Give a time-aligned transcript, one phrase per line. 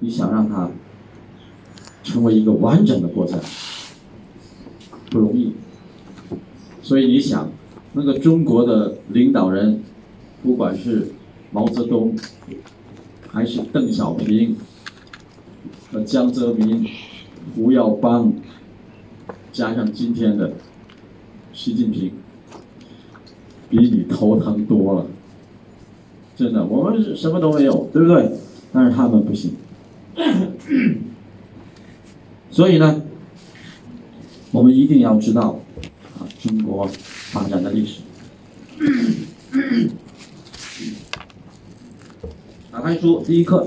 [0.00, 0.70] 你想让它
[2.02, 3.38] 成为一个完整的国家，
[5.10, 5.52] 不容易。
[6.82, 7.50] 所以你想，
[7.92, 9.82] 那个中国的领导人，
[10.42, 11.12] 不管是
[11.52, 12.16] 毛泽东，
[13.28, 14.56] 还是邓小平，
[15.92, 16.88] 和江泽民、
[17.54, 18.32] 胡耀邦，
[19.52, 20.54] 加上今天的
[21.52, 22.12] 习近平，
[23.68, 25.06] 比你头疼多了。
[26.36, 28.32] 真的，我们什么都没有，对不对？
[28.72, 29.52] 但是他们不行。
[32.50, 33.02] 所以呢，
[34.52, 35.60] 我们一定要知道
[36.18, 38.00] 啊，中国发展的历史。
[42.72, 43.66] 打开书，第一课。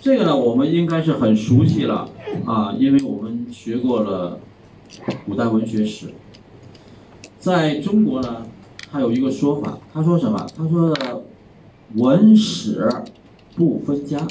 [0.00, 2.10] 这个呢，我们应该是很熟悉了
[2.44, 4.38] 啊，因为我们学过了
[5.24, 6.12] 古代文学史。
[7.44, 8.46] 在中国呢，
[8.90, 10.46] 他有一个说法，他说什么？
[10.56, 11.22] 他说的
[11.96, 12.88] 文史
[13.54, 14.26] 不分家。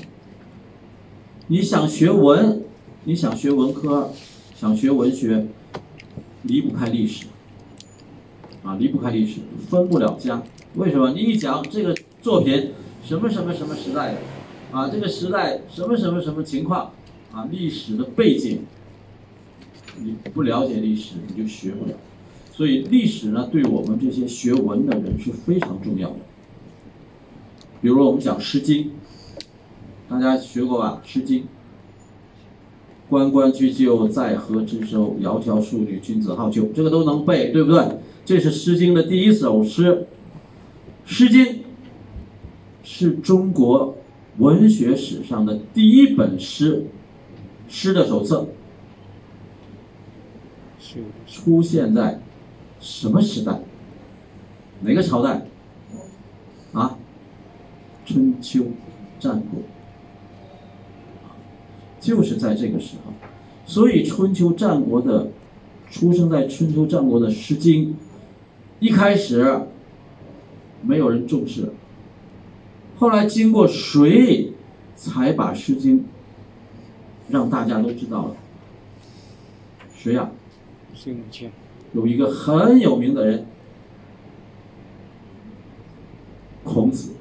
[1.45, 2.63] 你想学文，
[3.03, 4.09] 你想学文科，
[4.59, 5.45] 想学文学，
[6.41, 7.27] 离不开历史
[8.63, 10.41] 啊，离不开历史，分不了家。
[10.73, 11.11] 为什么？
[11.11, 12.71] 你一讲这个作品
[13.05, 14.17] 什么什么什么时代的？
[14.75, 16.91] 啊，这个时代什么什么什么情况
[17.31, 17.47] 啊？
[17.51, 18.61] 历史的背景，
[19.99, 21.93] 你不了解历史，你就学不了。
[22.55, 26.15] 所以历史呢，对我们这些学文的人是非常重要的。
[27.81, 28.85] 比如我们讲《诗经》，
[30.07, 31.01] 大家学过吧？
[31.11, 31.39] 《诗经》，
[33.09, 35.17] 关关雎鸠，在河之洲。
[35.19, 36.71] 窈窕淑女，君子好逑。
[36.73, 37.97] 这个都能背，对不对？
[38.23, 40.07] 这是《诗经》的第一首诗。
[41.11, 41.45] 《诗经》
[42.83, 43.97] 是中国。
[44.39, 46.85] 文学史上的第一本诗，
[47.69, 48.47] 诗的手册，
[51.27, 52.19] 出现在
[52.83, 53.61] 什么时代？
[54.81, 55.45] 哪个朝代？
[56.73, 56.97] 啊，
[58.05, 58.65] 春秋
[59.21, 59.61] 战国，
[62.01, 63.13] 就是在这个时候。
[63.65, 65.29] 所以春秋战国的，
[65.89, 67.91] 出生在春秋战国的《诗经》，
[68.81, 69.61] 一开始
[70.81, 71.71] 没有人重视。
[72.97, 74.51] 后来经过谁，
[74.97, 75.99] 才把《诗经》
[77.29, 78.35] 让大家都知道了？
[79.95, 80.29] 谁呀？
[81.93, 83.45] 有一个很有名的人，
[86.63, 87.11] 孔子。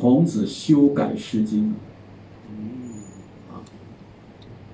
[0.00, 1.70] 孔子修改《诗经》。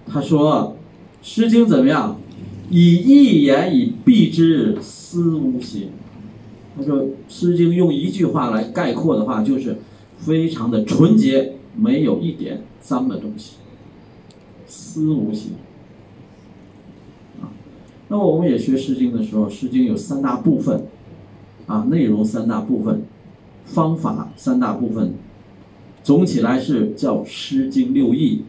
[0.07, 0.77] 他说，
[1.27, 2.21] 《诗经》怎么样？
[2.69, 5.89] 以一言以蔽之，思无邪。
[6.77, 9.79] 他说，《诗经》用一句话来概括的话，就是
[10.19, 13.55] 非常的纯洁，没有一点脏的东西，
[14.67, 15.51] 思无邪。
[18.15, 20.87] 那我们也学《诗经》的时候，《诗经》有三大部分，
[21.67, 23.03] 啊，内容三大部分，
[23.67, 25.15] 方法三大部分，
[26.05, 28.43] 总起来是叫《诗经六艺》，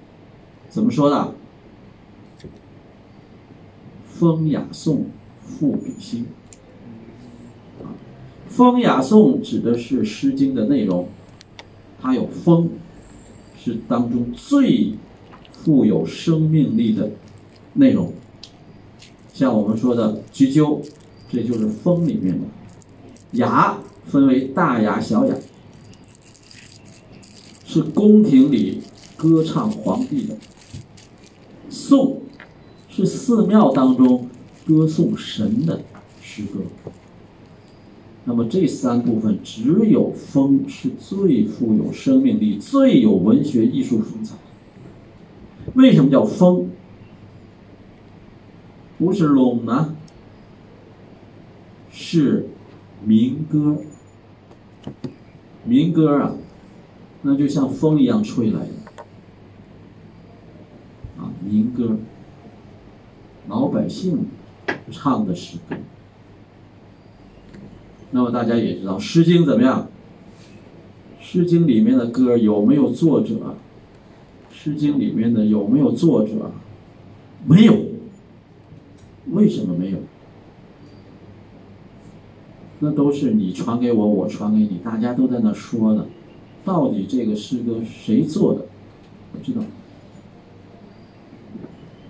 [0.72, 1.34] 怎么说的？
[4.08, 5.08] 风雅颂，
[5.42, 6.28] 赋比兴。
[8.48, 11.08] 风雅颂指的是《诗经》的内容，
[12.00, 12.70] 它有风，
[13.58, 14.92] 是当中最
[15.52, 17.10] 富有生命力的
[17.74, 18.14] 内容。
[19.36, 20.82] 像我们说的雎鸠，
[21.30, 22.48] 这就是风里面的。
[23.34, 25.36] 雅分为大雅、小雅，
[27.66, 28.82] 是宫廷里
[29.18, 30.38] 歌唱皇帝的。
[31.70, 32.22] 颂
[32.88, 34.30] 是寺庙当中
[34.66, 35.82] 歌颂神的
[36.22, 36.62] 诗歌。
[38.24, 44.36] 那么这三部分，只有风是最富有生命力、最有文学艺术风采。
[45.74, 46.70] 为什么叫风？
[48.98, 49.96] 不是龙呢？
[51.92, 52.48] 是
[53.04, 53.78] 民歌。
[55.64, 56.36] 民歌啊，
[57.24, 58.68] 那就像风一样吹来的
[61.18, 61.98] 啊，民歌，
[63.48, 64.28] 老百姓
[64.92, 65.76] 唱的诗歌。
[68.12, 69.88] 那么大家也知道，《诗经》怎么样？
[71.26, 73.34] 《诗经》里面的歌有没有作者？
[74.54, 76.52] 《诗经》里面的有没有作者？
[77.48, 77.95] 没有。
[79.32, 79.98] 为什么没有？
[82.80, 86.06] 那都是你传给我，我传给你，大家都在那说呢。
[86.64, 88.66] 到底这个诗歌谁做的？
[89.32, 89.64] 不知道。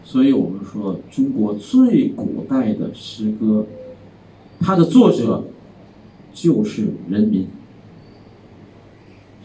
[0.04, 3.66] 所以我们说，中国最古代的诗歌，
[4.60, 5.46] 它的作者。
[6.34, 7.48] 就是人民，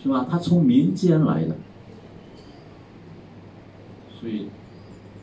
[0.02, 0.26] 是吧？
[0.28, 1.54] 他从民间来的，
[4.18, 4.46] 所以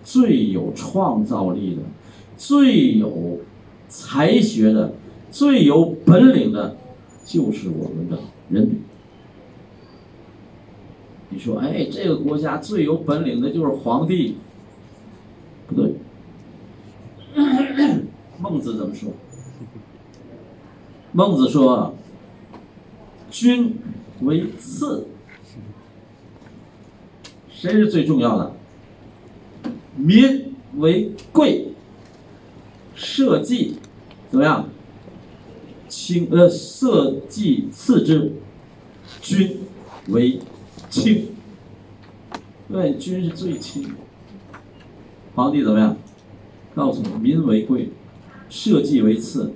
[0.05, 1.81] 最有创造力的、
[2.37, 3.39] 最有
[3.89, 4.93] 才学的、
[5.31, 6.77] 最有本领的，
[7.25, 8.19] 就是我们的
[8.49, 8.81] 人民。
[11.29, 14.37] 你说，哎，这个国家最有本领的就是皇帝，
[15.67, 15.93] 不对。
[18.39, 19.11] 孟子怎么说？
[21.11, 21.95] 孟子说
[23.31, 23.75] ：“君
[24.21, 25.07] 为次。”
[27.51, 28.53] 谁是最重要的？
[29.95, 31.66] 民为贵。
[32.97, 33.75] 社稷
[34.29, 34.67] 怎么样？
[35.87, 38.33] 轻呃，社稷次之。
[39.21, 39.59] 君
[40.07, 40.39] 为
[40.89, 41.27] 轻。
[42.69, 43.93] 对，君是最轻。
[45.35, 45.95] 皇帝怎么样？
[46.75, 47.91] 告诉你，民为贵，
[48.49, 49.53] 社稷为次，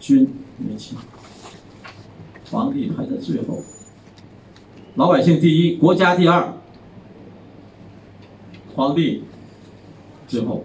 [0.00, 0.28] 君
[0.68, 0.98] 为轻。
[2.50, 3.62] 皇帝排在最后。
[4.96, 6.54] 老百姓第一，国家第二，
[8.74, 9.24] 皇帝
[10.26, 10.64] 最后，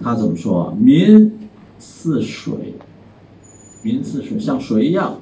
[0.00, 0.76] 他怎么说？
[0.78, 1.32] 民
[1.78, 2.74] 似水，
[3.82, 5.18] 民似水，像水一样，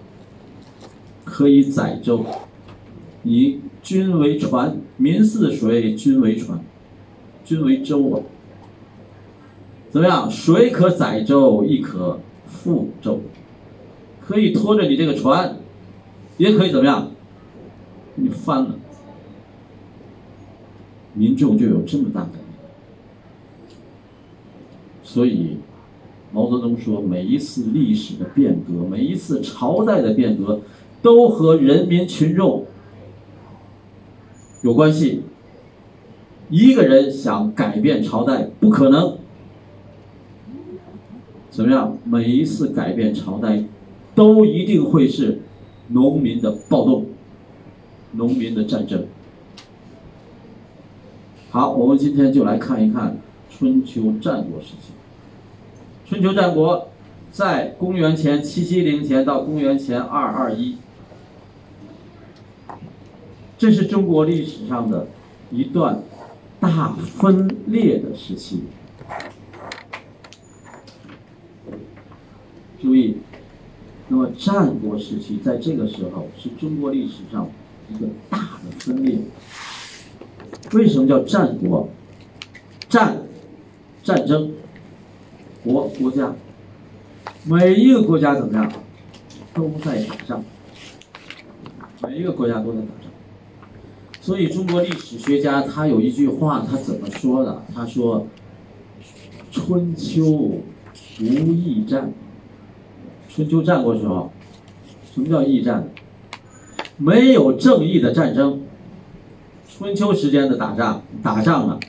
[1.24, 2.24] 可以载舟。
[3.24, 6.60] 以君为船，民似水，君为船，
[7.44, 8.22] 君为舟啊。
[9.90, 10.30] 怎么样？
[10.30, 12.18] 水可载舟，亦可
[12.50, 13.20] 覆舟，
[14.20, 15.58] 可以拖着你这个船，
[16.38, 17.10] 也可以怎么样？
[18.14, 18.74] 你翻了，
[21.14, 22.41] 民众就有这么大的。
[25.12, 25.58] 所以，
[26.32, 30.60] 毛泽东说，每一次历史的变革，每一次朝代的变革，
[31.02, 32.64] 都和人民群众
[34.62, 35.20] 有关系。
[36.48, 39.18] 一个人想改变朝代不可能。
[41.50, 41.98] 怎么样？
[42.04, 43.62] 每一次改变朝代，
[44.14, 45.42] 都一定会是
[45.88, 47.04] 农民的暴动。
[48.12, 49.04] 农民的战争。
[51.50, 53.18] 好，我们今天就来看一看
[53.50, 54.94] 春秋战国时期。
[56.12, 56.90] 春秋战国
[57.32, 60.76] 在公元前七七零前到公元前二二一，
[63.56, 65.06] 这是中国历史上的
[65.50, 66.02] 一段
[66.60, 68.64] 大分裂的时期。
[72.82, 73.16] 注意，
[74.08, 77.48] 那么战国时期在这个时候是中国历史上。
[77.88, 79.18] 一个大的分裂，
[80.72, 81.88] 为什么叫战国？
[82.88, 83.22] 战，
[84.04, 84.52] 战争，
[85.64, 86.34] 国国家，
[87.44, 88.72] 每一个国家怎么样，
[89.54, 90.44] 都在打仗，
[92.02, 93.10] 每一个国家都在打仗。
[94.20, 97.62] 所以中国历史学家他有一句话，他怎么说的？
[97.74, 98.26] 他说
[99.50, 100.62] ：“春秋无
[101.18, 102.12] 义战。”
[103.28, 104.30] 春秋战国时候，
[105.12, 105.88] 什么叫义战？
[106.98, 108.60] 没有正义的战争，
[109.68, 111.80] 春秋时间的打仗打仗啊，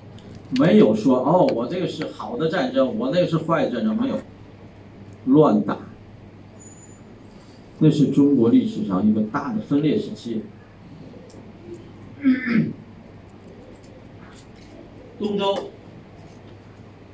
[0.60, 4.20] 没有说哦，我这个是好的战争，我那个是坏的战争，没有，
[5.26, 5.78] 乱打，
[7.80, 10.44] 那是中国历史上一个大的分裂时期。
[15.20, 15.70] 东周，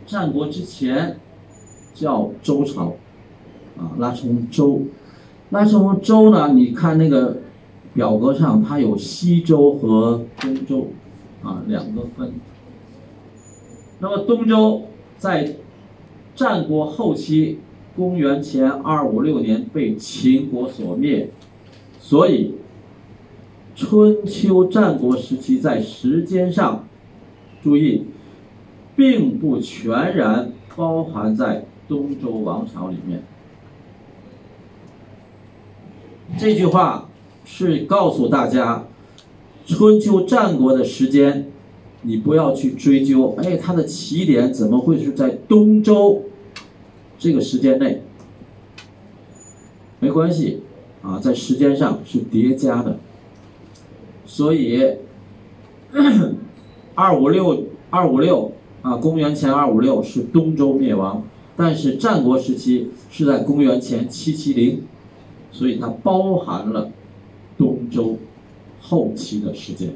[0.05, 1.17] 战国之前
[1.93, 2.95] 叫周朝，
[3.77, 4.83] 啊，拉成周，
[5.49, 6.53] 拉成周呢？
[6.53, 7.37] 你看那个。
[7.91, 10.89] 表格上它有西周和东周，
[11.41, 12.31] 啊，两个分。
[13.99, 14.87] 那么东周
[15.17, 15.55] 在
[16.35, 17.59] 战国后期，
[17.95, 21.29] 公元前二五六年被秦国所灭，
[21.99, 22.55] 所以
[23.75, 26.87] 春秋战国时期在时间上，
[27.63, 28.05] 注意，
[28.95, 33.21] 并不全然包含在东周王朝里面。
[36.37, 37.05] 这句话。
[37.51, 38.85] 是告诉大家，
[39.65, 41.47] 春秋战国的时间，
[42.01, 43.35] 你不要去追究。
[43.37, 46.23] 哎，它的起点怎么会是在东周
[47.17, 48.01] 这个时间内？
[49.99, 50.61] 没关系，
[51.01, 52.97] 啊，在时间上是叠加的。
[54.25, 54.95] 所以，
[56.95, 58.51] 二五六二五六
[58.81, 61.23] 啊，公元前二五六是东周灭亡，
[61.57, 64.83] 但是战国时期是在公元前七七零，
[65.51, 66.91] 所以它包含了。
[67.57, 68.17] 东周
[68.79, 69.89] 后期的时间，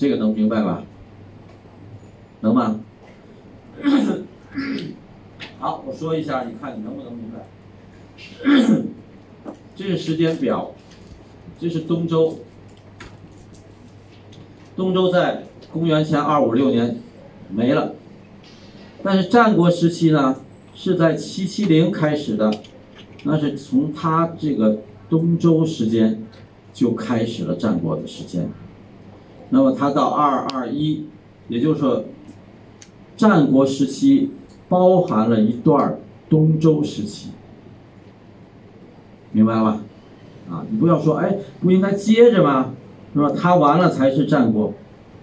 [0.00, 0.82] 这个能明白吧？
[2.40, 2.80] 能吗？
[5.60, 7.44] 好，我说一下，你看你能不能明白？
[9.76, 10.72] 这是时间表，
[11.60, 12.38] 这是东周。
[14.74, 16.98] 东周在公元前二五六年
[17.50, 17.92] 没了，
[19.02, 20.36] 但是战国时期呢，
[20.74, 22.50] 是在七七零开始的，
[23.24, 24.78] 那是从他这个。
[25.10, 26.22] 东周时间
[26.72, 28.48] 就开始了战国的时间，
[29.50, 31.06] 那么他到二二一，
[31.48, 32.04] 也就是说
[33.16, 34.30] 战国时期
[34.68, 37.30] 包含了一段东周时期，
[39.32, 39.82] 明白了吧？
[40.48, 42.74] 啊，你不要说，哎，不应该接着吗？
[43.12, 43.32] 是吧？
[43.36, 44.72] 它完了才是战国，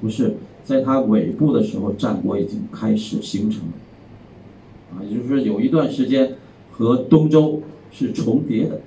[0.01, 3.73] 不是，在它尾部的时候，战国已经开始形成了。
[4.91, 6.35] 啊，也就是说有一段时间
[6.71, 8.81] 和东周是重叠的。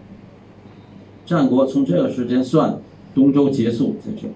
[1.24, 2.78] 战国从这个时间算，
[3.14, 4.28] 东周结束在这。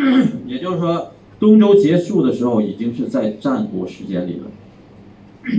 [0.46, 4.50] 也就是说，东周结束的时候已经是在战国时间里了。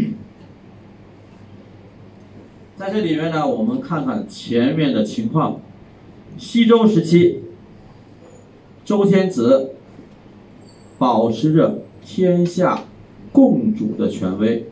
[2.77, 5.59] 在这里面呢，我们看看前面的情况。
[6.37, 7.41] 西周时期，
[8.83, 9.75] 周天子
[10.97, 12.85] 保持着天下
[13.31, 14.65] 共主的权威。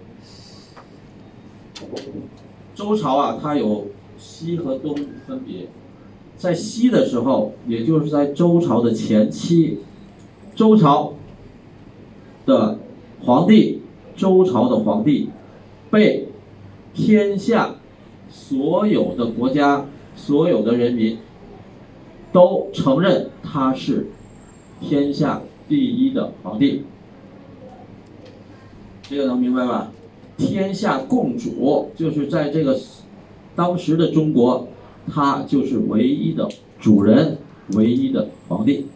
[2.73, 4.95] 周朝啊，它有西和东
[5.27, 5.67] 分别。
[6.39, 9.79] 在西的时候，也就是在周朝的前期，
[10.55, 11.13] 周朝
[12.46, 12.79] 的
[13.25, 13.81] 皇帝，
[14.15, 15.29] 周朝的皇帝
[15.91, 16.29] 被
[16.93, 17.75] 天下
[18.31, 21.17] 所有的国家、所有的人民
[22.31, 24.08] 都承认他是
[24.79, 26.84] 天下第一的皇帝。
[29.10, 29.91] 这个能明白吧？
[30.38, 32.79] 天下共主就是在这个
[33.58, 34.69] 当时的中国。
[35.08, 37.38] 他就是唯一的主人，
[37.74, 38.88] 唯一的皇帝。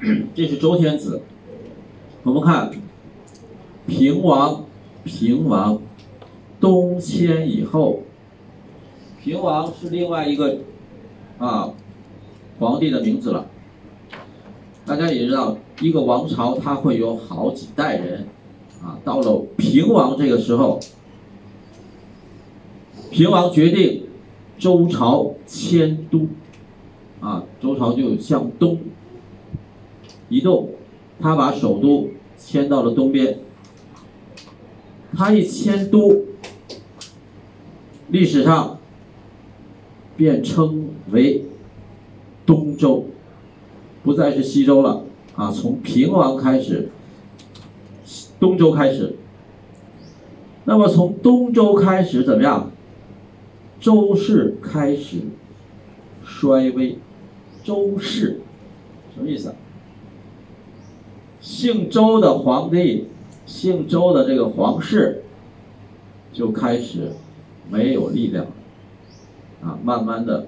[0.34, 1.22] 这是周天子。
[2.24, 2.70] 我们看
[3.86, 4.64] 平王，
[5.04, 5.80] 平王
[6.60, 8.02] 东迁以后，
[9.22, 10.58] 平王是另外一个
[11.38, 11.72] 啊
[12.58, 13.46] 皇帝的名字了。
[14.84, 15.56] 大家也知道。
[15.82, 18.28] 一个王朝，它会有好几代人，
[18.80, 20.78] 啊，到了平王这个时候，
[23.10, 24.04] 平王决定
[24.60, 26.28] 周朝迁都，
[27.20, 28.78] 啊，周朝就向东
[30.28, 30.68] 移动，
[31.20, 33.40] 他把首都迁到了东边，
[35.16, 36.22] 他一迁都，
[38.06, 38.78] 历史上
[40.16, 41.44] 便称为
[42.46, 43.06] 东周，
[44.04, 45.06] 不再是西周了。
[45.34, 46.90] 啊，从平王开始，
[48.38, 49.16] 东周开始，
[50.64, 52.70] 那么从东周开始怎么样？
[53.80, 55.18] 周氏开始
[56.24, 56.98] 衰微，
[57.64, 58.40] 周氏
[59.14, 59.54] 什么意思啊？
[61.40, 63.08] 姓周的皇帝，
[63.44, 65.24] 姓周的这个皇室
[66.32, 67.12] 就开始
[67.68, 68.46] 没有力量，
[69.62, 70.46] 啊，慢慢的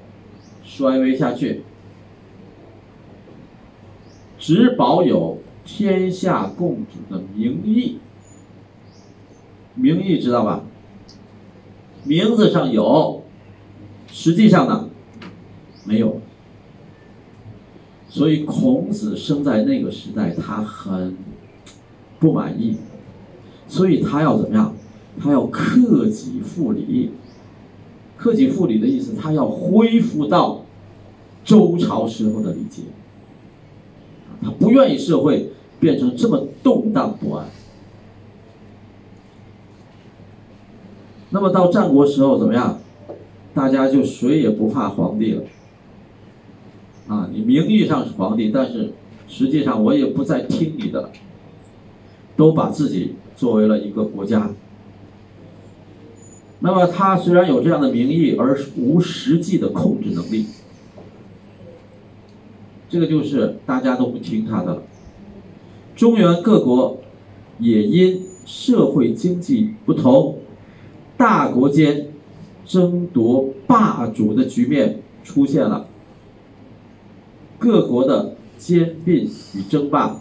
[0.62, 1.62] 衰微下去。
[4.44, 7.96] 只保有天下共主的名义，
[9.74, 10.62] 名义知道吧？
[12.04, 13.22] 名字上有，
[14.12, 14.90] 实际上呢，
[15.84, 16.20] 没有。
[18.10, 21.16] 所以孔子生在那个时代，他很
[22.20, 22.76] 不满意，
[23.66, 24.74] 所以他要怎么样？
[25.18, 27.12] 他要克己复礼。
[28.18, 30.66] 克己复礼的意思，他要恢复到
[31.46, 32.82] 周朝时候的礼节。
[34.44, 35.48] 他不愿意社会
[35.80, 37.46] 变成这么动荡不安。
[41.30, 42.78] 那么到战国时候怎么样？
[43.54, 45.42] 大家就谁也不怕皇帝了。
[47.06, 48.92] 啊，你名义上是皇帝，但是
[49.28, 51.10] 实际上我也不再听你的了，
[52.36, 54.50] 都把自己作为了一个国家。
[56.60, 60.46] 那么他虽然有这样的名义，而无实际的控制能力。
[62.94, 64.82] 这个就是大家都不听他的了。
[65.96, 66.98] 中原各国
[67.58, 70.38] 也因社会经济不同，
[71.16, 72.06] 大国间
[72.64, 75.88] 争夺霸主的局面出现了。
[77.58, 80.20] 各国的兼并与争霸，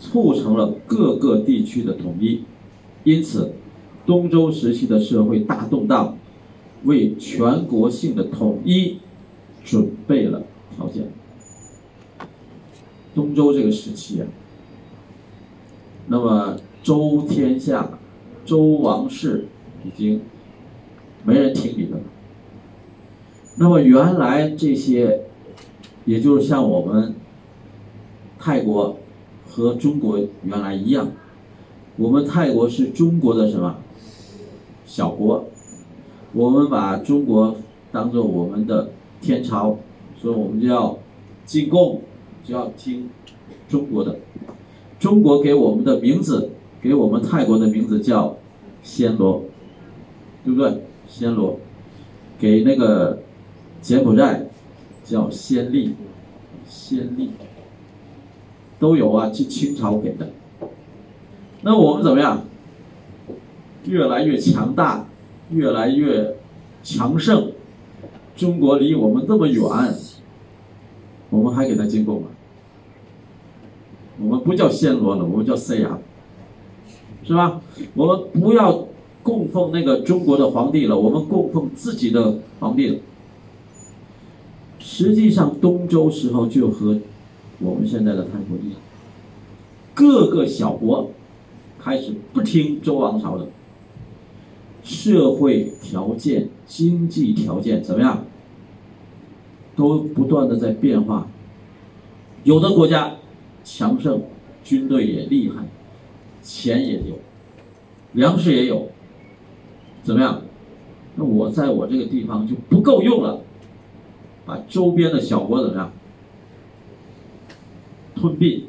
[0.00, 2.44] 促成了各个地区的统一。
[3.04, 3.52] 因此，
[4.06, 6.16] 东周时期的社会大动荡，
[6.84, 9.00] 为全国性的统一
[9.62, 10.44] 准备了
[10.74, 11.10] 条件。
[13.16, 14.26] 东周这个时期啊，
[16.08, 17.98] 那么周天下、
[18.44, 19.46] 周王室
[19.86, 20.20] 已经
[21.24, 22.02] 没人听你的了。
[23.56, 25.22] 那么原来这些，
[26.04, 27.14] 也就是像我们
[28.38, 28.98] 泰国
[29.48, 31.08] 和中国原来一样，
[31.96, 33.78] 我们泰国是中国的什么
[34.84, 35.46] 小国？
[36.34, 37.56] 我们把中国
[37.90, 38.90] 当做我们的
[39.22, 39.78] 天朝，
[40.20, 40.98] 所以我们就要
[41.46, 42.02] 进贡。
[42.46, 43.08] 就要听
[43.68, 44.16] 中国的，
[45.00, 46.50] 中国给我们的名字，
[46.80, 48.36] 给我们泰国的名字叫
[48.84, 49.42] 暹罗，
[50.44, 50.82] 对不对？
[51.10, 51.58] 暹罗，
[52.38, 53.18] 给那个
[53.82, 54.46] 柬埔寨
[55.04, 55.96] 叫暹粒，
[56.70, 57.30] 暹粒
[58.78, 60.28] 都有啊，是清朝给的。
[61.62, 62.44] 那我们怎么样？
[63.86, 65.08] 越来越强大，
[65.50, 66.36] 越来越
[66.84, 67.52] 强盛。
[68.36, 69.64] 中国离我们这么远，
[71.30, 72.28] 我们还给他进贡吗？
[74.20, 75.98] 我们不叫暹罗了，我们叫塞牙，
[77.24, 77.60] 是吧？
[77.94, 78.86] 我们不要
[79.22, 82.98] 供奉那个中国的皇帝了，我们供奉自己的皇帝了。
[84.78, 86.98] 实际上，东周时候就和
[87.58, 88.78] 我们现在的泰国一样，
[89.94, 91.10] 各个小国
[91.78, 93.48] 开始不听周王朝的。
[94.84, 98.24] 社会条件、经济条件怎么样？
[99.74, 101.26] 都不断的在变化。
[102.44, 103.15] 有的国家
[103.66, 104.22] 强盛，
[104.62, 105.64] 军队也厉害，
[106.40, 107.18] 钱也有，
[108.12, 108.90] 粮食也有，
[110.04, 110.42] 怎么样？
[111.16, 113.40] 那我在我这个地方就不够用了，
[114.44, 115.90] 把周边的小国怎么样？
[118.14, 118.66] 吞并，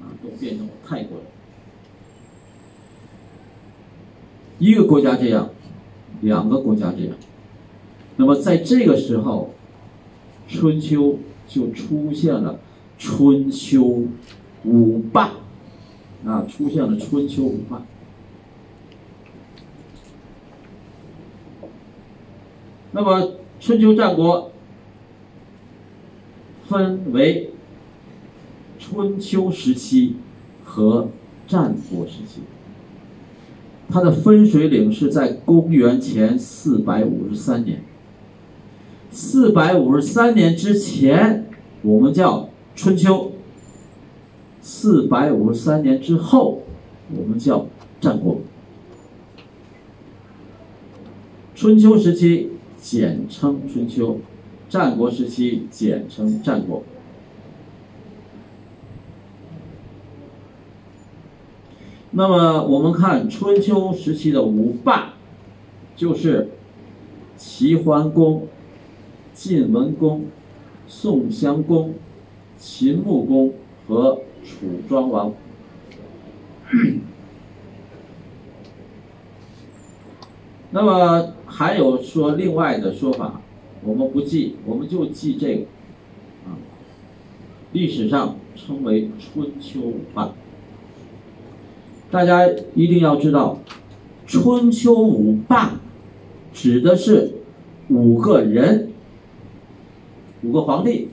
[0.00, 1.26] 啊，都变成泰国人。
[4.58, 5.50] 一个国家这样，
[6.22, 7.14] 两个国家这样，
[8.16, 9.50] 那么在这个时候，
[10.48, 12.60] 春秋就出现了
[13.04, 14.06] 春秋
[14.64, 15.34] 五霸，
[16.24, 17.82] 啊，出现了春秋五霸。
[22.92, 24.52] 那么春秋战国
[26.66, 27.50] 分为
[28.78, 30.16] 春秋时期
[30.64, 31.08] 和
[31.46, 32.40] 战国时期。
[33.90, 37.84] 它的分水岭是在公元前四百五十三年。
[39.10, 41.50] 四百五十三年之前，
[41.82, 43.30] 我们叫春秋；
[44.60, 46.62] 四百五十三年之后，
[47.16, 47.66] 我们叫
[48.00, 48.38] 战国。
[51.54, 52.50] 春秋时期
[52.82, 54.18] 简称春秋，
[54.68, 56.82] 战国时期简称战国。
[62.10, 65.14] 那么我们看春秋时期的五霸，
[65.96, 66.48] 就是
[67.36, 68.48] 齐桓公、
[69.32, 70.26] 晋文公、
[70.86, 71.94] 宋襄公、
[72.66, 73.52] 秦穆公
[73.86, 75.34] 和楚庄王。
[80.72, 83.42] 那么还有说另外的说法，
[83.82, 85.64] 我们不记，我们就记这个，
[86.46, 86.56] 啊，
[87.72, 90.32] 历史上称为春秋五霸。
[92.10, 93.58] 大家一定要知道，
[94.26, 95.80] 春秋五霸
[96.54, 97.34] 指的是
[97.90, 98.90] 五个人，
[100.42, 101.10] 五个皇帝。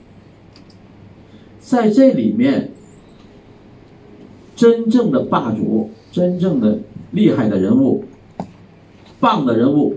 [1.72, 2.70] 在这里面，
[4.54, 6.80] 真正的霸主、真正的
[7.12, 8.04] 厉害的人物、
[9.18, 9.94] 棒的人物，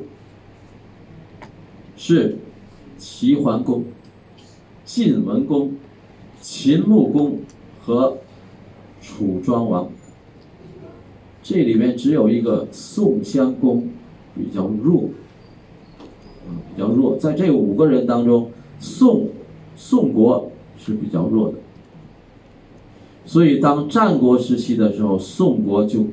[1.98, 2.38] 是
[2.98, 3.84] 齐桓公、
[4.86, 5.74] 晋文公、
[6.40, 7.40] 秦穆公
[7.84, 8.20] 和
[9.02, 9.90] 楚庄王。
[11.44, 13.90] 这里面只有一个宋襄公
[14.34, 15.10] 比较弱，
[16.48, 17.18] 比较弱。
[17.18, 19.28] 在这五个人当中，宋
[19.76, 21.58] 宋国是比较弱的。
[23.26, 26.08] 所以，当战国时期的时候，宋国就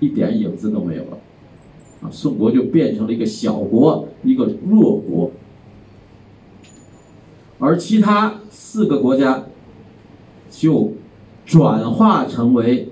[0.00, 1.18] 一点影子都没有了，
[2.02, 5.30] 啊，宋国就变成了一个小国，一个弱国。
[7.58, 9.44] 而其他四个国家
[10.50, 10.92] 就
[11.44, 12.88] 转化成为。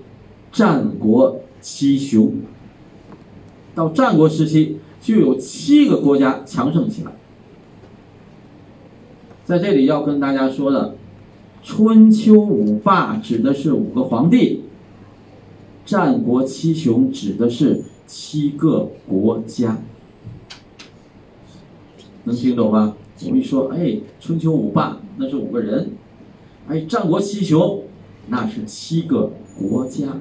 [0.53, 2.33] 战国七雄，
[3.73, 7.13] 到战国时期就有七个国家强盛起来。
[9.45, 10.97] 在这里要跟大家说的，
[11.63, 14.63] 春秋五霸指的是五个皇帝，
[15.85, 19.79] 战国七雄指的是七个国家。
[22.25, 22.97] 能听懂吗？
[23.25, 25.91] 我们一说，哎，春秋五霸那是五个人，
[26.69, 27.83] 哎，战国七雄
[28.29, 30.19] 那是七个国家。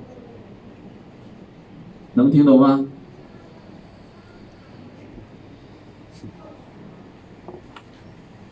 [2.15, 2.88] 能听懂吗？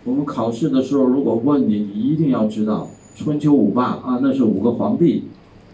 [0.07, 5.23] 我们考试的时候，如果问你，你一定要知道春秋五霸啊，那是五个皇帝；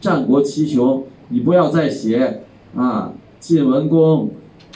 [0.01, 2.41] 战国七雄，你不要再写
[2.75, 4.31] 啊，晋文公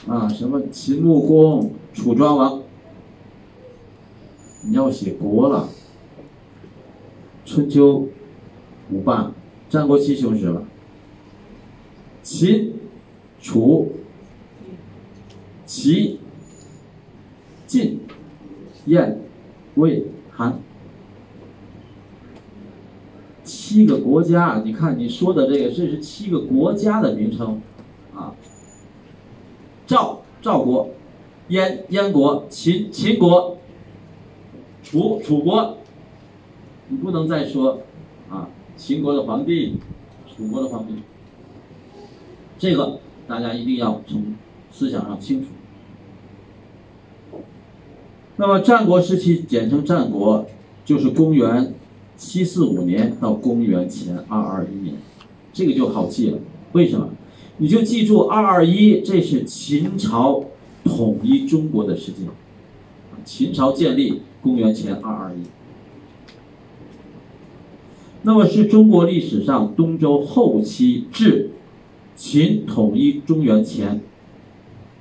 [0.08, 2.62] 啊，什么秦穆公、楚庄王，
[4.62, 5.70] 你要写国了。
[7.44, 8.08] 春秋
[8.92, 9.32] 五霸，
[9.72, 10.62] 战国七雄是什么？
[12.22, 12.74] 秦。
[13.40, 13.94] 楚、
[15.66, 16.20] 齐、
[17.68, 18.00] 晋、
[18.88, 19.20] 燕、
[19.78, 20.60] 魏、韩，
[23.44, 24.62] 七个国家。
[24.66, 27.62] 你看你说的这个，这是七个国家的名称
[28.14, 28.36] 啊。
[29.86, 30.90] 赵赵国、
[31.50, 33.58] 燕燕国、秦秦国、
[34.84, 35.78] 楚楚国，
[36.90, 37.82] 你不能再说
[38.30, 39.78] 啊秦国的皇帝，
[40.36, 40.94] 楚国的皇帝，
[42.58, 44.36] 这个大家一定要从
[44.72, 45.48] 思想上清楚。
[48.38, 50.46] 那么战国时期简称战国，
[50.86, 51.74] 就是公元
[52.18, 54.96] 七四五年到公元前二二一年，
[55.52, 56.38] 这个就好记了。
[56.74, 57.10] 为什么？
[57.58, 60.46] 你就记住二二一，这是秦朝
[60.84, 62.28] 统一中国的时间。
[63.26, 65.40] 秦朝建立，公元前二二一。
[68.22, 71.50] 那么是中国历史上东周后期至
[72.16, 74.02] 秦统一中原前，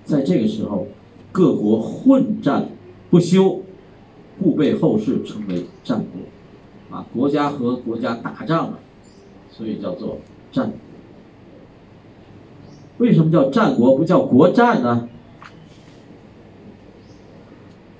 [0.04, 0.86] 在这个时候，
[1.32, 2.68] 各国混战
[3.10, 3.62] 不休，
[4.42, 6.96] 故被后世称为战国。
[6.96, 8.78] 啊，国家和国家打仗了，
[9.50, 10.18] 所以叫做
[10.52, 10.78] 战国。
[12.98, 15.08] 为什么叫战国不叫国战呢？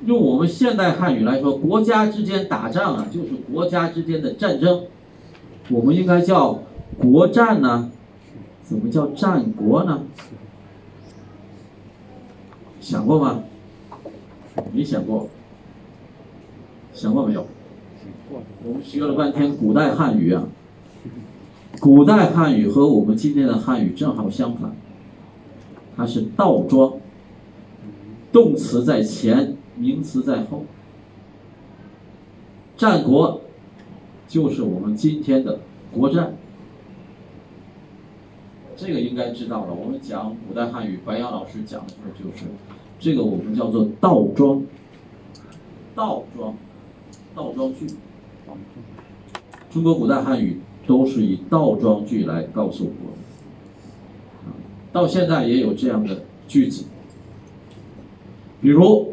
[0.05, 4.85] 用我们现代汉语来说，国家之间打仗啊，就是国家之间的战争。
[5.69, 6.63] 我们应该叫
[6.99, 7.91] 国战呢？
[8.63, 10.03] 怎么叫战国呢？
[12.81, 13.43] 想过吗？
[14.73, 15.29] 没想过。
[16.95, 17.47] 想过没有？
[18.65, 20.49] 我们学了半天古代汉语啊，
[21.79, 24.75] 古代汉语和我们今天的汉语正好相反。
[25.97, 26.95] 它是倒装，
[28.33, 30.65] 动词在前，名词在后。
[32.77, 33.43] 战国
[34.27, 35.61] 就是我们今天的
[35.93, 36.35] 国战，
[38.77, 39.73] 这个应该知道了。
[39.73, 42.45] 我们讲古代汉语，白杨老师讲的就是
[42.99, 44.63] 这个，我们叫做倒装，
[45.95, 46.55] 倒装，
[47.35, 47.87] 倒装句。
[49.73, 53.17] 中国古代汉语都是以倒装句来告诉我们。
[54.93, 56.85] 到现在也有这样的句子，
[58.63, 59.13] 比如，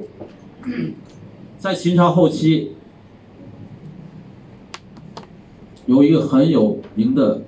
[1.60, 2.72] 在秦朝后期，
[5.86, 7.42] 有一个很有名的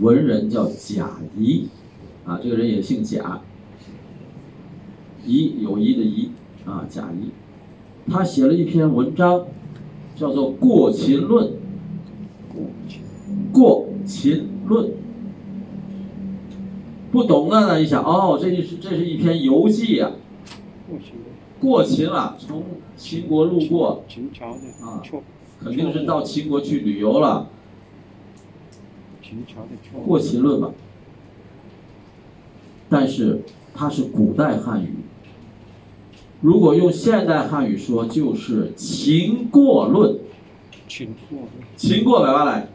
[0.00, 1.68] 文人叫贾谊，
[2.24, 3.40] 啊，这个人也姓贾，
[5.26, 6.30] 谊友谊的谊，
[6.64, 7.30] 啊，贾谊，
[8.10, 9.44] 他写了一篇文章，
[10.16, 11.48] 叫做《过秦论》，
[13.52, 14.90] 过秦论。
[17.12, 20.12] 不懂的呢，一想哦，这是这是一篇游记呀，
[21.58, 22.62] 过秦了，从
[22.96, 24.04] 秦国路过，
[24.82, 25.02] 啊，
[25.62, 27.48] 肯定是到秦国去旅游了，
[30.04, 30.72] 过秦论吧。
[32.90, 33.40] 但是
[33.72, 34.96] 它是古代汉语，
[36.40, 40.18] 如果用现代汉语说，就是秦过论，
[41.76, 42.68] 秦过来吧来，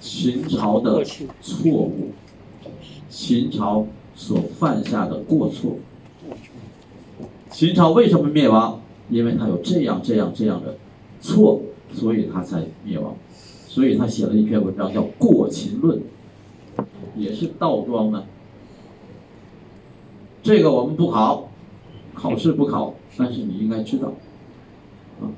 [0.00, 1.04] 秦朝的
[1.40, 2.12] 错误。
[3.10, 5.76] 秦朝所犯下的过错，
[7.48, 8.80] 秦朝为什么灭亡？
[9.08, 10.76] 因为他有这样这样这样的
[11.20, 11.60] 错，
[11.92, 13.14] 所以他才灭亡。
[13.68, 15.98] 所以他写了一篇文章叫《过秦论》，
[17.16, 18.24] 也是倒装的。
[20.42, 21.50] 这个我们不考，
[22.14, 24.14] 考试不考，但是你应该知道，
[25.20, 25.28] 啊，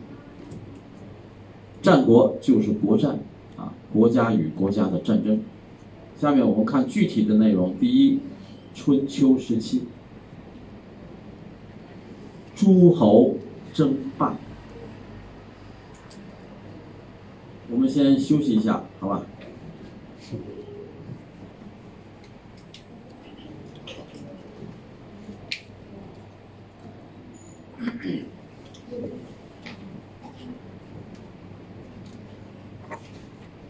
[1.83, 3.19] 战国就是国战，
[3.57, 5.43] 啊，国家与国家的战争。
[6.21, 7.77] 下面我们看具体的内容。
[7.79, 8.21] 第一，
[8.75, 9.83] 春秋时期，
[12.55, 13.37] 诸侯
[13.75, 14.37] 争霸。
[17.71, 19.27] 我们先休息一下，好吧？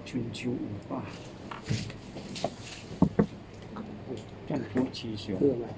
[0.05, 0.55] 春秋五
[0.89, 1.03] 霸。
[4.47, 5.37] 战国七雄。
[5.37, 5.69] เกลือมา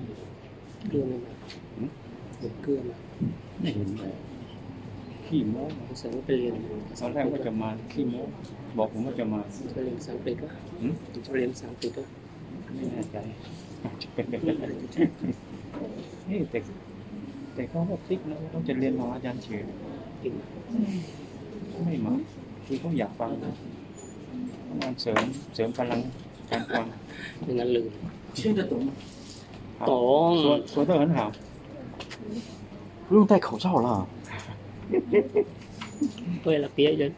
[0.90, 1.34] เกลือไม่มา
[2.40, 2.98] หมดเกลือมา
[3.60, 4.16] ไม่เห็นเลย
[5.26, 6.54] ขี้โม้ ภาษาไปเรียน
[7.00, 8.22] ตอนแรกว่าจะมาขี้โม้
[8.78, 9.40] บอกผมว่าจะมา
[9.74, 10.48] จะเรียนภาษาอังกฤษก็
[10.80, 10.92] หืม
[11.26, 12.04] จะเรียนภาษาอังกฤษก็
[12.76, 13.18] ไม่แน่ใจ
[16.30, 16.60] นี่แต่
[17.58, 19.62] แต่เขาก็คิดนะว่าเขาจะเรียนมาอาจารย์เฉย
[20.24, 20.34] จริง
[21.86, 22.14] ไม่มา
[22.66, 23.54] คือเขาอยากฟังนะ
[24.68, 25.24] ต้องการเสริม
[25.56, 26.00] เสริมพลัง
[26.52, 26.86] การฟัง
[27.44, 27.88] ไม่งั้นลืม
[28.38, 28.90] 听得懂吗？
[29.90, 31.20] ตอง 说说得很好
[33.08, 33.88] 不用戴口罩了。
[36.44, 37.12] ด้วยละเปียเยอะ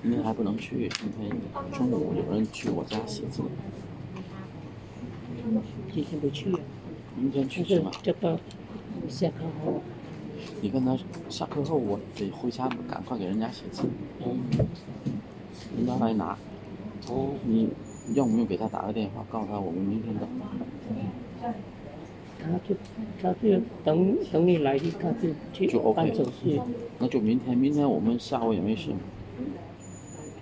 [0.00, 1.18] 今天还不能去，今天
[1.74, 3.36] 中午有人去我家写字，
[5.93, 6.49] 今天不去，
[7.15, 7.91] 明天去是吧？
[8.01, 8.39] 这个
[9.07, 9.79] 下课后，
[10.59, 10.97] 你跟他
[11.29, 13.83] 下课后，我得回家赶快给人家写字。
[15.77, 16.35] 人家来拿。
[17.09, 17.69] 哦，你
[18.15, 20.27] 要不用给他打个电话，告诉他我们明天到。
[22.39, 22.75] 他就
[23.21, 26.59] 他就等等你来，他就去办手续。
[26.97, 28.89] 那就明天，明天我们下午也没事。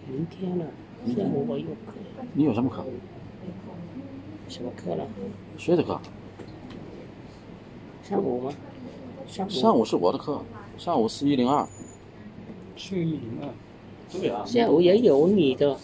[0.07, 0.65] 明天了，
[1.07, 1.91] 下午我有课。
[2.35, 2.85] 你有什么课？
[4.51, 5.07] 什么课了？
[5.57, 5.97] 谁的课？
[8.03, 8.53] 上午吗？
[9.25, 9.49] 上午。
[9.49, 10.41] 上午是我的课，
[10.77, 11.65] 上午是一零二。
[12.75, 13.47] 去一零二，
[14.11, 15.77] 对啊，下午也有你的，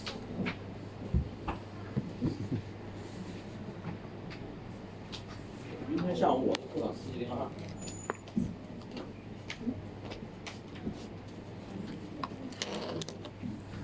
[5.88, 7.48] 今天上午我的课四一零二。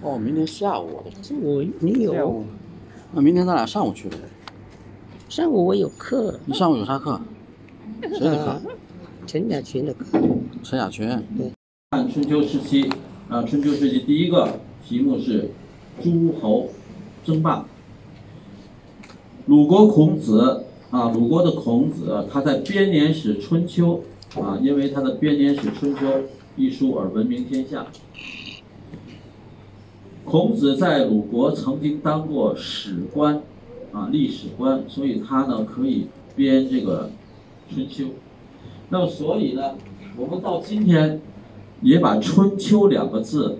[0.01, 1.23] 哦，明天下午我的课。
[1.23, 2.43] 上午你有
[3.13, 4.17] 那明天咱俩上午去呗。
[5.35, 6.39] 上午我有课。
[6.45, 7.19] 你上午有啥课？
[8.05, 8.61] 谁的课啊？
[9.25, 10.05] 陈雅群的课。
[10.61, 11.07] 陈雅群。
[11.35, 11.51] 对
[11.89, 12.87] 看春秋时期，
[13.29, 15.49] 啊，春秋时期第一个题目是
[16.03, 16.69] 诸侯
[17.25, 17.65] 争霸。
[19.47, 24.03] 鲁国孔子啊，鲁国的孔子，他在编年史《春秋》
[24.39, 26.05] 啊，因为他的编年史《春秋》
[26.55, 27.87] 一书而闻名天下。
[30.23, 33.41] 孔子在鲁国曾经当过史官，
[33.93, 37.11] 啊，历史观，所以他呢可以编这个
[37.73, 38.05] 《春秋》。
[38.89, 39.75] 那么所以呢，
[40.17, 41.21] 我们到今天
[41.81, 43.59] 也把“春秋”两个字，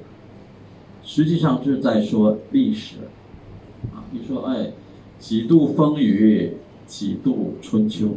[1.04, 2.96] 实际上是在说历史，
[3.94, 4.72] 啊，你说哎，
[5.20, 6.54] 几度风雨，
[6.88, 8.16] 几度春秋。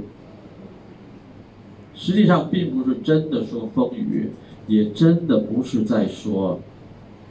[1.95, 4.31] 实际上并不是真的说风雨，
[4.67, 6.61] 也真的不是在说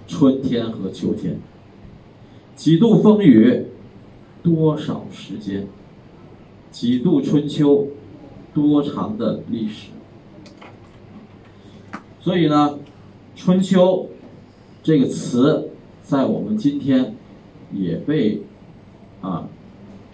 [0.07, 1.37] 春天和秋天。
[2.55, 3.65] 几度风雨，
[4.45, 5.65] 多少时间？
[6.71, 7.87] 几度春秋，
[8.53, 9.87] 多长的历史？
[12.21, 12.77] 所以呢，
[13.35, 14.07] 春秋
[14.83, 15.71] 这个词
[16.03, 17.15] 在我们今天
[17.73, 18.43] 也被
[19.21, 19.49] 啊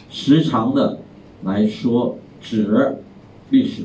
[0.10, 1.00] 时常的
[1.44, 3.00] 来说指
[3.50, 3.84] 历史。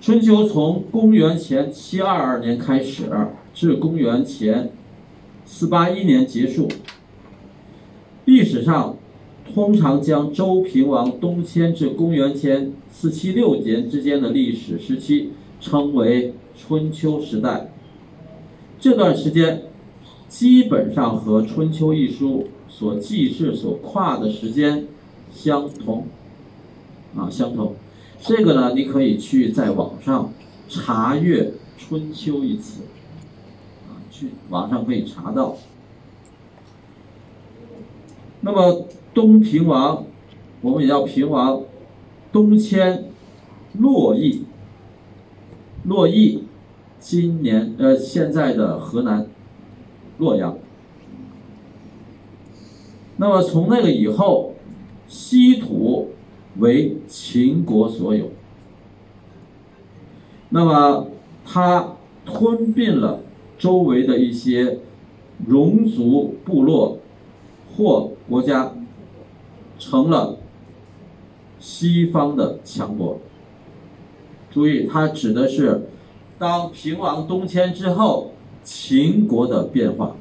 [0.00, 3.10] 春秋从公元前七二二年开始，
[3.52, 4.70] 至公元前
[5.44, 6.68] 四八一年结束。
[8.30, 8.96] 历史上
[9.52, 17.72] 通常将周平王东迁至公元前四七六年之间的历史时期称为春秋时代。
[18.78, 19.64] 这段时间
[20.28, 24.86] 基本上和《春秋》一书所记事所跨的时间
[25.34, 26.06] 相同，
[27.16, 27.74] 啊，相同。
[28.22, 30.32] 这个呢，你可以去在网上
[30.68, 31.42] 查阅
[31.76, 32.82] 《春秋》一词，
[33.88, 35.56] 啊，去网上可以查到。
[38.42, 40.04] 那么东平王，
[40.60, 41.62] 我们也叫平王，
[42.32, 43.04] 东迁
[43.78, 44.44] 洛邑。
[45.84, 46.44] 洛邑，
[47.00, 49.26] 今年呃现在的河南
[50.18, 50.58] 洛阳。
[53.16, 54.54] 那么从那个以后，
[55.08, 56.10] 西土
[56.58, 58.30] 为秦国所有。
[60.50, 61.06] 那么
[61.44, 63.20] 他吞并了
[63.58, 64.78] 周围的一些
[65.46, 66.98] 戎族部落
[67.76, 68.72] 或国家，
[69.80, 70.38] 成了
[71.58, 73.18] 西方的强国。
[74.52, 75.88] 注意，它指的是
[76.38, 78.30] 当平王东迁之后，
[78.62, 80.14] 秦国的变化。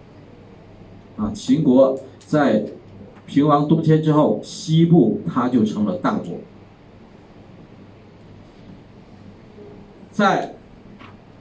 [1.17, 2.65] 啊，秦国在
[3.27, 6.37] 平王东迁之后，西部它就成了大国。
[10.11, 10.55] 在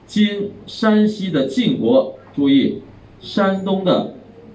[0.05, 2.83] 今山西的晋国，注意，
[3.21, 4.13] 山东的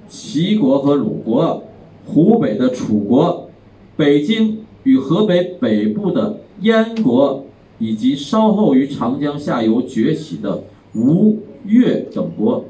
[0.08, 1.64] 齐国和鲁国，
[2.06, 3.50] 湖北的楚国，
[3.96, 7.44] 北京与河北北部的燕国。
[7.80, 10.62] 以及稍后于长江下游崛起的
[10.94, 12.64] 吴越等国，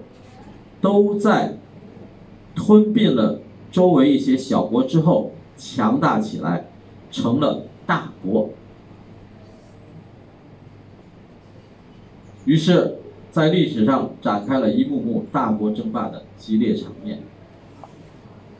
[0.80, 1.58] 都在
[2.54, 3.38] 吞并了
[3.70, 6.68] 周围一些小国之后强大起来，
[7.12, 8.48] 成了大国。
[12.46, 12.96] 于是，
[13.30, 17.20] 在历史上展开了一幕幕大国争霸的激烈场面。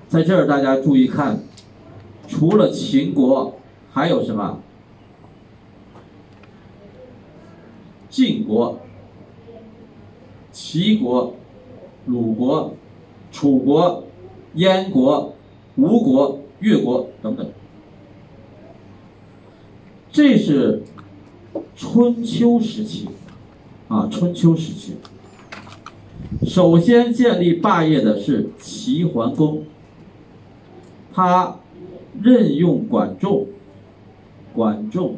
[0.08, 1.42] 在这儿，大家注意看，
[2.28, 3.56] 除了秦国，
[3.92, 4.60] 还有什么？
[8.08, 8.78] 晋国、
[10.52, 11.34] 齐国、
[12.06, 12.74] 鲁国、
[13.32, 14.04] 楚国、
[14.54, 15.34] 燕国、
[15.74, 17.44] 吴国、越国等等，
[20.12, 20.84] 这是
[21.76, 23.08] 春秋时期
[23.88, 24.94] 啊，春秋时期。
[26.46, 29.64] 首先建立霸业的是齐桓公，
[31.14, 31.60] 他
[32.20, 33.46] 任用管仲，
[34.52, 35.16] 管仲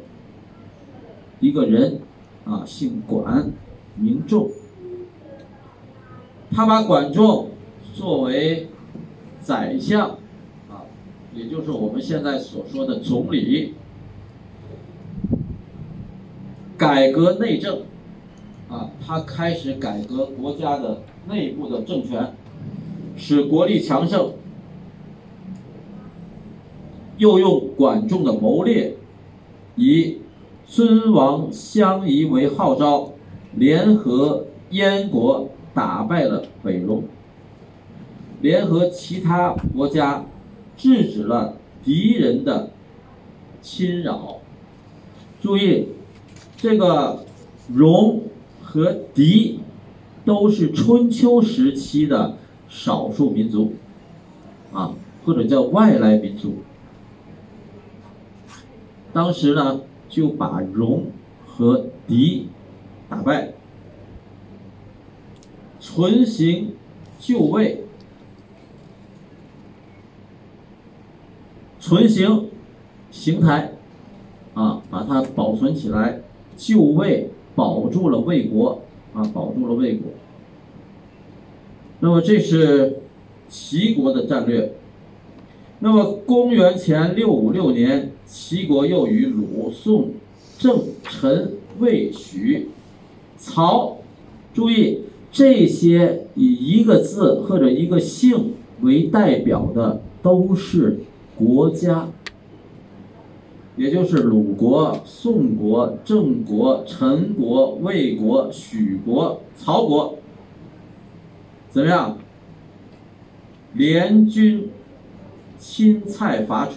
[1.41, 2.01] 一个人。
[2.45, 3.51] 啊，姓管，
[3.97, 4.53] 名仲。
[6.53, 7.51] 他把管仲
[7.93, 8.69] 作为
[9.43, 10.11] 宰相，
[10.71, 10.87] 啊，
[11.35, 13.75] 也就是我们现在所说的总理，
[16.79, 17.81] 改革内政，
[18.69, 22.33] 啊，他开始改革国家的内部的政权，
[23.17, 24.35] 使国力强盛。
[27.19, 28.95] 又用管仲的谋略，
[29.77, 30.19] 以
[30.67, 33.13] 尊王相夷为号召，
[33.55, 37.05] 联合燕国打败了北戎，
[38.41, 40.27] 联合其他国家
[40.77, 42.71] 制止了敌人的
[43.63, 44.39] 侵扰。
[45.41, 45.89] 注意，
[46.57, 47.25] 这个
[47.73, 48.23] 戎
[48.63, 49.61] 和狄
[50.25, 52.37] 都是春秋时期的
[52.69, 53.73] 少数民族，
[54.73, 56.57] 啊，或者叫外来民族。
[59.17, 61.05] 当时呢，就把戎
[61.47, 62.49] 和狄
[63.09, 63.55] 打败，
[65.81, 66.75] 存行
[67.19, 67.85] 就位，
[71.81, 72.51] 存行
[73.11, 73.73] 邢台，
[74.53, 76.21] 啊，把它保存起来，
[76.59, 78.83] 就位保住了魏国，
[79.15, 80.13] 啊，保住了魏国。
[82.01, 83.01] 那么这是
[83.49, 84.75] 齐国的战略。
[85.79, 90.11] 那么公元前六五六年，齐国又与鲁、宋、
[90.59, 92.71] 郑、陈、魏、许、
[93.39, 93.99] 曹，
[94.53, 101.01] 注意这些以一个字或者一个姓为代表的都是
[101.37, 102.09] 国家，
[103.77, 110.19] 也就是鲁国、宋国、郑国、陈国、魏国、许国、曹国，
[111.71, 112.19] 怎么样？
[113.75, 114.71] 联军。
[115.59, 116.75] 侵蔡伐楚，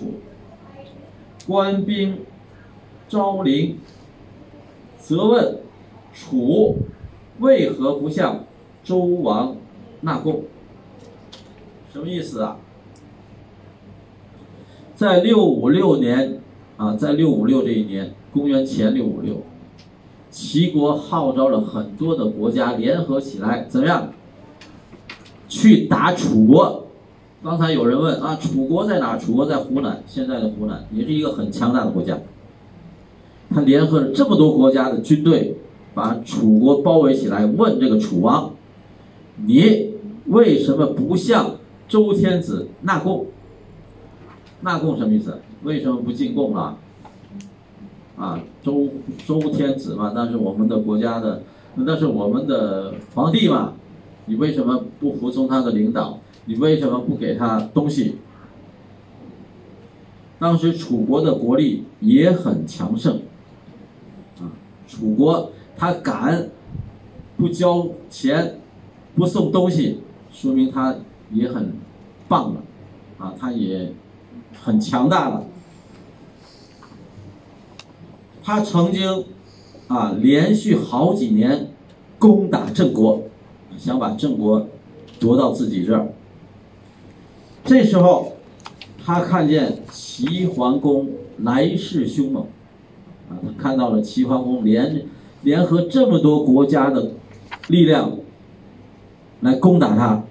[1.49, 2.19] 官兵
[3.07, 3.79] 昭陵，
[4.99, 5.57] 责问
[6.13, 6.77] 楚
[7.39, 8.43] 为何不向
[8.83, 9.55] 周王
[10.01, 10.43] 纳贡？
[11.91, 12.57] 什么意思啊？
[14.95, 16.39] 在六五六年
[16.77, 19.41] 啊，在六五六这一年，公元前六五六，
[20.29, 24.13] 齐国号召了很多的国家联合起来，怎么样？
[25.47, 26.88] 去打楚国。
[27.41, 29.17] 刚才有人问啊，楚国在哪？
[29.17, 32.17] 楚国在湖南，现在的湖南也是一个很强大的国家。
[33.49, 35.56] 他联合了这么多国家的军队，
[35.93, 38.52] 把楚国包围起来，问这个楚王
[39.47, 39.93] ：“你
[40.25, 41.56] 为什么不向
[41.88, 43.28] 周天子纳贡？
[44.60, 45.39] 纳贡什么意思？
[45.63, 46.78] 为什么不进贡啊？
[48.17, 48.89] 啊，周
[49.25, 51.43] 周天子嘛，那是我们的国家的，
[51.75, 53.75] 那是我们的皇帝嘛，
[54.25, 56.18] 你为什么不服从他的领导？”
[56.49, 58.15] 你为什么不给他东西？
[60.39, 63.21] 当时楚国的国力也很强盛，
[64.39, 64.49] 啊，
[64.88, 66.49] 楚国他敢
[67.38, 68.59] 不交钱、
[69.15, 69.99] 不送东西，
[70.33, 70.95] 说明他
[71.31, 71.71] 也很
[72.27, 72.63] 棒了，
[73.19, 73.93] 啊，他也
[74.59, 75.45] 很强大了。
[78.41, 79.25] 他曾经
[79.88, 81.67] 啊连续好几年
[82.17, 83.21] 攻打郑国，
[83.77, 84.65] 想把郑国
[85.19, 86.12] 夺到自己这儿。
[87.65, 88.38] 这时候，
[89.06, 92.43] 他看见齐桓公来势凶猛，
[93.30, 95.06] 啊，他看到了齐桓公联
[95.43, 97.12] 联合这么多国家的
[97.67, 98.17] 力量
[99.41, 100.24] 来攻打他，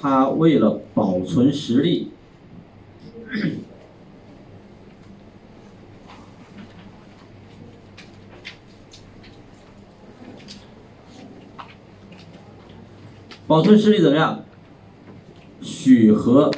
[0.00, 2.10] 他为了保存实力，
[13.46, 14.44] 保存实力怎么样？
[15.68, 16.50] 许和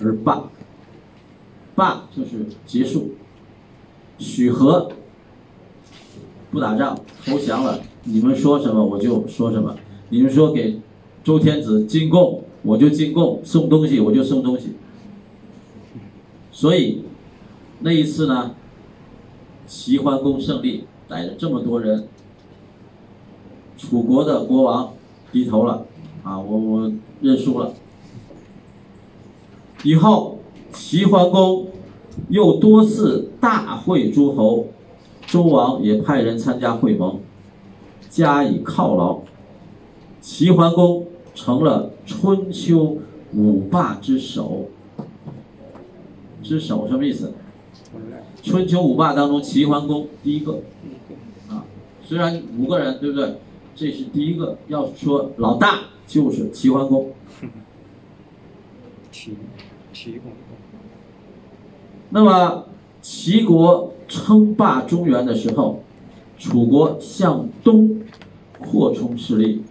[0.00, 0.50] 而罢，
[1.74, 3.12] 罢就是结束。
[4.18, 4.90] 许和
[6.50, 7.82] 不打仗，投降了。
[8.04, 9.76] 你们说什么我就说什么。
[10.08, 10.80] 你们说给
[11.22, 14.72] 周天子进贡，我就进贡；送东西我就送东西。
[16.50, 17.02] 所以
[17.80, 18.54] 那一次呢，
[19.66, 22.08] 齐桓公胜利，带着这么多人，
[23.76, 24.94] 楚国的国王
[25.30, 25.86] 低头了，
[26.22, 27.74] 啊，我我认输了。
[29.84, 30.38] 以后，
[30.72, 31.68] 齐桓公
[32.30, 34.68] 又多次大会诸侯，
[35.26, 37.20] 周王也派人参加会盟，
[38.08, 39.20] 加以犒劳。
[40.22, 42.96] 齐桓公成了春秋
[43.34, 44.70] 五霸之首。
[46.42, 47.34] 之首什么意思？
[48.42, 50.60] 春秋五霸当中，齐桓公第一个。
[51.50, 51.66] 啊，
[52.02, 53.34] 虽然五个人，对不对？
[53.76, 54.56] 这是第一个。
[54.68, 57.10] 要说老大，就是齐桓公。
[59.94, 60.12] 齐。
[60.18, 60.22] 国。
[62.10, 62.66] 那么，
[63.00, 65.80] 齐国称霸中原的时候，
[66.38, 68.00] 楚国向东
[68.58, 69.62] 扩充势力。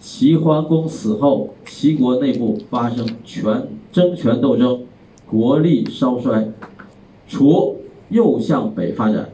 [0.00, 4.84] 齐桓公死后，齐国内部发生权争权斗争，
[5.28, 6.48] 国力稍衰，
[7.28, 7.78] 楚
[8.08, 9.30] 又向北发展。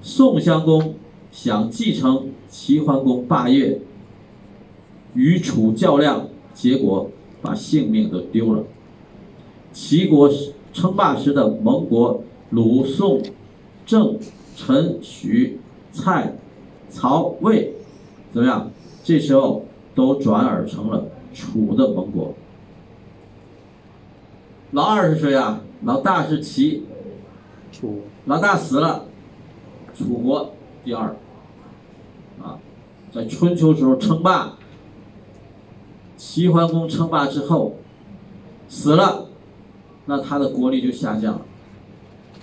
[0.00, 0.94] 宋襄公
[1.30, 3.80] 想继承齐桓公霸业，
[5.14, 7.10] 与楚较量，结果
[7.42, 8.64] 把性命都丢了。
[9.72, 10.30] 齐国
[10.72, 13.22] 称霸时的盟国鲁、宋、
[13.86, 14.18] 郑、
[14.56, 15.60] 陈、许、
[15.92, 16.34] 蔡、
[16.90, 17.74] 曹、魏，
[18.32, 18.70] 怎么样？
[19.04, 19.64] 这时候
[19.94, 22.34] 都转而成了楚的盟国。
[24.72, 25.60] 老二是谁啊？
[25.84, 26.84] 老大是齐，
[27.72, 29.04] 楚老大死了，
[29.96, 30.52] 楚国
[30.84, 31.16] 第二。
[32.42, 32.58] 啊，
[33.12, 34.56] 在春秋时候称霸，
[36.18, 37.76] 齐桓公称霸之后
[38.68, 39.27] 死了，
[40.08, 41.42] 那他的国力就下降了。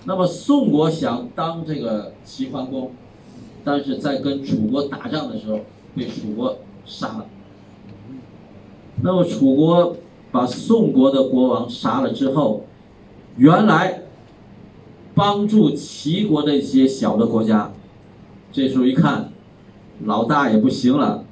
[0.05, 2.91] 那么宋国想当这个齐桓公，
[3.63, 5.61] 但是在跟楚国打仗的时候
[5.95, 7.25] 被楚国杀了。
[9.01, 9.97] 那么楚国
[10.31, 12.65] 把宋国的国王杀了之后，
[13.37, 14.03] 原来
[15.15, 17.71] 帮助齐国的一些小的国家，
[18.53, 19.31] 这时候一看，
[20.03, 21.23] 老大也不行了，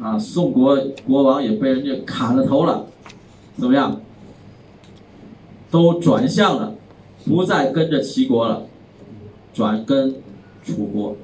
[0.00, 0.76] 啊，宋国
[1.06, 2.86] 国王也被人家砍了头了，
[3.56, 4.00] 怎么样？
[5.74, 6.76] 都转向了，
[7.24, 8.64] 不再跟着齐国了，
[9.52, 10.14] 转跟
[10.64, 11.16] 楚国，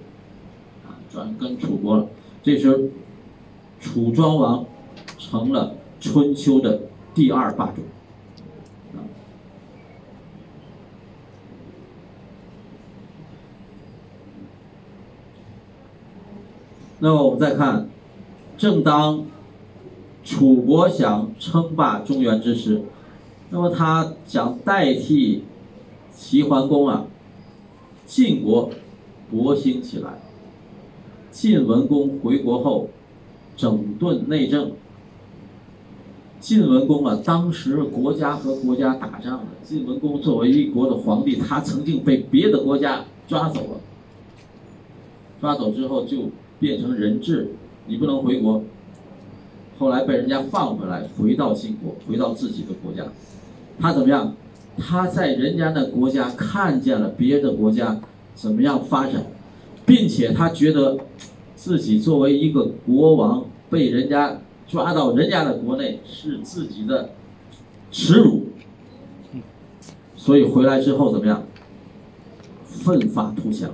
[0.85, 2.09] 啊，转跟楚国了。
[2.43, 2.77] 这时候，
[3.81, 4.67] 楚庄王
[5.17, 6.81] 成了春秋的
[7.15, 7.83] 第二霸主。
[16.99, 17.89] 那么我们再看，
[18.59, 19.27] 正当
[20.25, 22.83] 楚国想称霸中原之时，
[23.51, 25.43] 那么他想代替
[26.17, 27.07] 齐桓公啊，
[28.07, 28.71] 晋国
[29.33, 30.21] 勃兴起来。
[31.33, 32.91] 晋文公回国后，
[33.57, 34.73] 整顿内政。
[36.41, 39.47] 晋文公啊，当时国家和国家打仗的。
[39.65, 43.81] 晋文公作为一国的皇帝，他曾经被别的国家抓走了。
[45.41, 47.53] 抓走之后就变成人质，
[47.87, 48.63] 你不能回国。
[49.79, 53.11] 后来被人家放回来，回到晋国，回到自己的国家。
[53.81, 54.35] 他怎么样？
[54.79, 58.01] 他在人家的国家看见了别的国家
[58.35, 59.27] 怎么样发展，
[59.85, 60.99] 并且他觉得
[61.55, 67.11] 自己作为一个国王被人家抓到人家的国内是自己的
[67.91, 68.47] 耻辱，
[70.17, 71.43] 所以回来之后怎么样？
[72.65, 73.69] 奋发图强，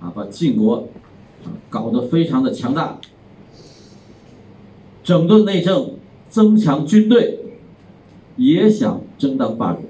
[0.00, 0.88] 啊，把晋国
[1.68, 2.98] 搞得非常的强大，
[5.04, 5.90] 整顿内政，
[6.30, 7.39] 增强军队，
[8.40, 9.80] 也想争当霸主。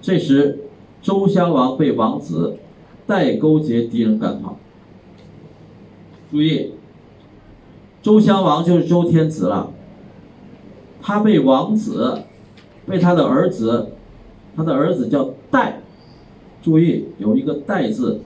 [0.00, 0.60] 这时，
[1.02, 2.58] 周襄王被王子
[3.04, 4.56] 代勾结敌人赶跑。
[6.30, 6.70] 注意，
[8.00, 9.72] 周襄王就是周天子了。
[11.02, 12.22] 他被王子，
[12.86, 13.88] 被他的儿子，
[14.54, 15.80] 他的儿子叫代。
[16.62, 18.20] 注意，有一个代字，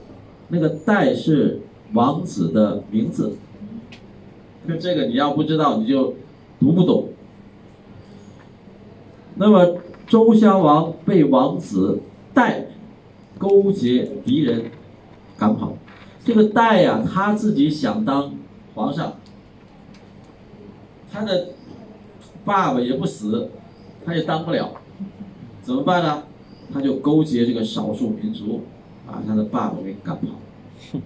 [0.49, 1.61] 那个代是
[1.93, 3.35] 王子的名字。
[4.67, 6.13] 就这个你要不知道，你就
[6.59, 7.09] 读不懂。
[9.35, 9.77] 那么
[10.07, 12.01] 周襄王被王子
[12.33, 12.67] 代
[13.37, 14.65] 勾结敌人
[15.37, 15.73] 赶跑，
[16.23, 18.31] 这个代呀、他自己想当
[18.73, 19.13] 皇上，
[21.11, 21.49] 他的
[22.45, 23.49] 爸爸也不死，
[24.05, 24.71] 他也当不了，
[25.63, 26.23] 怎么办呢？
[26.73, 28.61] 他就勾结这个少数民族，
[29.05, 31.01] 把他的爸爸给赶跑。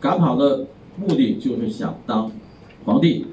[0.00, 0.66] 赶跑的
[0.96, 2.32] 目的就是想当
[2.86, 3.26] 皇帝。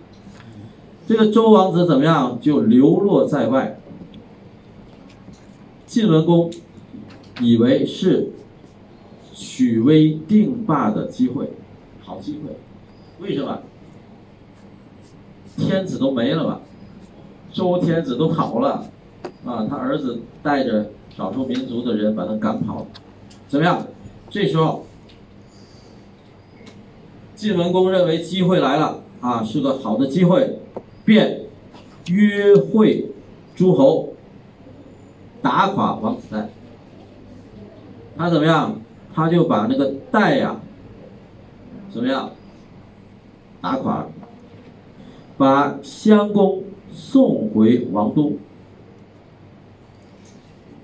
[1.07, 2.37] 这个周王子怎么样？
[2.41, 3.76] 就流落在外。
[5.97, 6.51] 晋文公
[7.41, 8.29] 以为是
[9.33, 11.49] 许威定霸的机会，
[12.03, 12.55] 好机会。
[13.19, 13.63] 为什么？
[15.57, 16.61] 天子都没了吧，
[17.51, 18.87] 周天子都跑了，
[19.43, 22.87] 啊，他儿子带着少数民族的人把他赶跑了，
[23.49, 23.87] 怎么样？
[24.29, 24.85] 这时候，
[27.35, 30.59] 晋文公认为机会来了啊，是个好的机会，
[31.03, 31.41] 便
[32.09, 33.09] 约会
[33.55, 34.13] 诸侯，
[35.41, 36.49] 打垮王子带。
[38.17, 38.75] 他怎么样？
[39.13, 40.57] 他就把那个代呀、
[41.91, 42.31] 怎么样？
[43.59, 44.07] 打垮，
[45.37, 46.63] 把襄公
[46.93, 48.37] 送回王都。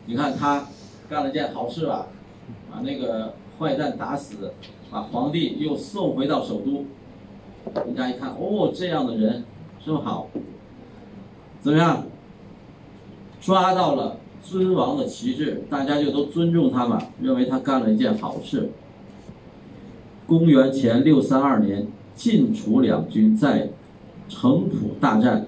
[0.06, 0.66] 你看他
[1.10, 2.08] 干了件好事吧，
[2.72, 4.54] 把那个坏蛋打死，
[4.90, 6.86] 把皇帝又送回到首都。
[7.86, 9.46] 人家一看，哦，这样的人
[9.86, 10.28] 真好，
[11.62, 12.04] 怎么样？
[13.40, 18.70] 抓到了尊王的旗帜，大家就都尊重他嘛，认为他干了一件好事。
[20.28, 23.70] 公元前六三二年，晋楚两军在
[24.30, 25.48] 城濮大战，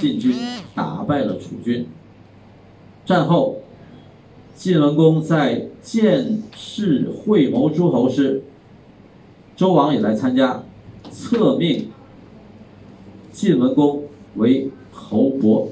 [0.00, 0.34] 晋军
[0.74, 1.86] 打败了楚军。
[3.04, 3.58] 战后，
[4.54, 8.42] 晋文公在建市会谋诸侯时，
[9.56, 10.62] 周王也来参加，
[11.10, 11.88] 册命
[13.32, 14.04] 晋文公
[14.36, 15.68] 为侯伯。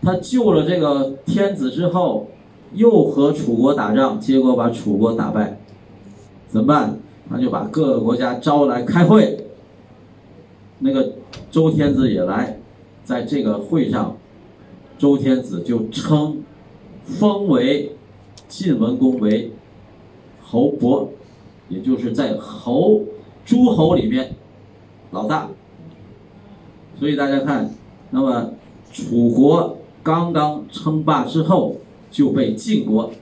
[0.00, 2.28] 他救了这个天子之后，
[2.72, 5.58] 又和楚国打仗，结果把楚国打败，
[6.48, 6.98] 怎么办？
[7.28, 9.44] 他就把各个国家招来开会。
[10.78, 11.14] 那个
[11.50, 12.58] 周天子也来，
[13.04, 14.16] 在这个会上，
[14.96, 16.42] 周天子就称
[17.04, 17.92] 封为
[18.48, 19.52] 晋文公为
[20.42, 21.10] 侯伯，
[21.68, 23.02] 也就是在侯
[23.44, 24.36] 诸侯里面
[25.10, 25.48] 老大。
[26.98, 27.74] 所以大家看，
[28.10, 28.52] 那么
[28.92, 29.77] 楚国。
[30.08, 31.76] 刚刚称霸之后，
[32.10, 33.12] 就被晋国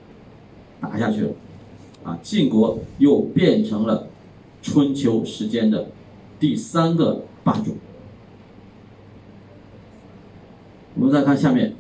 [0.81, 1.31] 打下去了，
[2.05, 4.07] 啊，晋国又变成了
[4.63, 5.89] 春秋时间的
[6.39, 7.79] 第三个霸主。
[10.95, 11.75] 我们再看下面，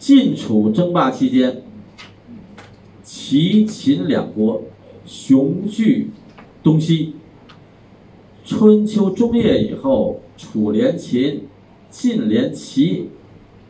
[0.00, 1.62] 晋楚争霸期间，
[3.04, 4.64] 齐秦两国
[5.06, 6.10] 雄踞
[6.64, 7.14] 东西。
[8.44, 11.44] 春秋中叶以后，楚连秦，
[11.90, 13.08] 晋连齐，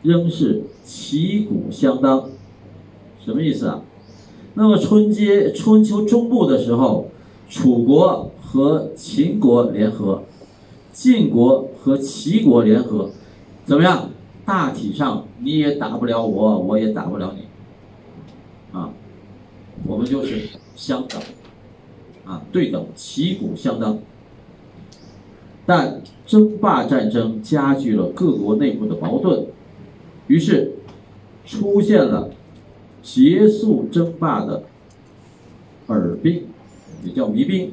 [0.01, 2.29] 仍是旗鼓相当，
[3.23, 3.81] 什么意思啊？
[4.55, 7.09] 那么春节春秋中部的时候，
[7.49, 10.23] 楚国和秦国联合，
[10.91, 13.11] 晋国和齐国联合，
[13.65, 14.09] 怎么样？
[14.45, 18.91] 大体上你也打不了我，我也打不了你，啊，
[19.87, 21.19] 我们就是相等，
[22.25, 23.97] 啊，对等，旗鼓相当。
[25.65, 29.47] 但争霸战争加剧了各国内部的矛盾，
[30.27, 30.73] 于是
[31.45, 32.29] 出现了
[33.01, 34.63] 结束争霸的
[35.87, 36.43] 耳兵，
[37.03, 37.71] 也叫弭兵。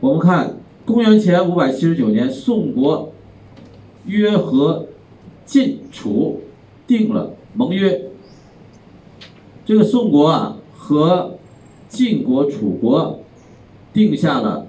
[0.00, 3.12] 我们看公元前五百七十九年，宋国
[4.06, 4.86] 约和
[5.44, 6.40] 晋楚
[6.86, 8.10] 定了盟约。
[9.66, 11.38] 这个宋国啊和
[11.88, 13.20] 晋国、楚国
[13.92, 14.67] 定下了。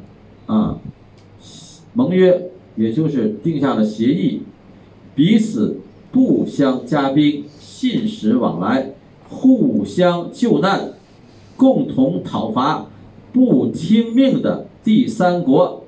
[0.50, 0.80] 啊，
[1.94, 4.42] 盟约也就是定下了协议，
[5.14, 5.80] 彼此
[6.12, 8.94] 不相加兵，信使往来，
[9.30, 10.94] 互相救难，
[11.56, 12.88] 共同讨伐
[13.32, 15.86] 不听命的第三国，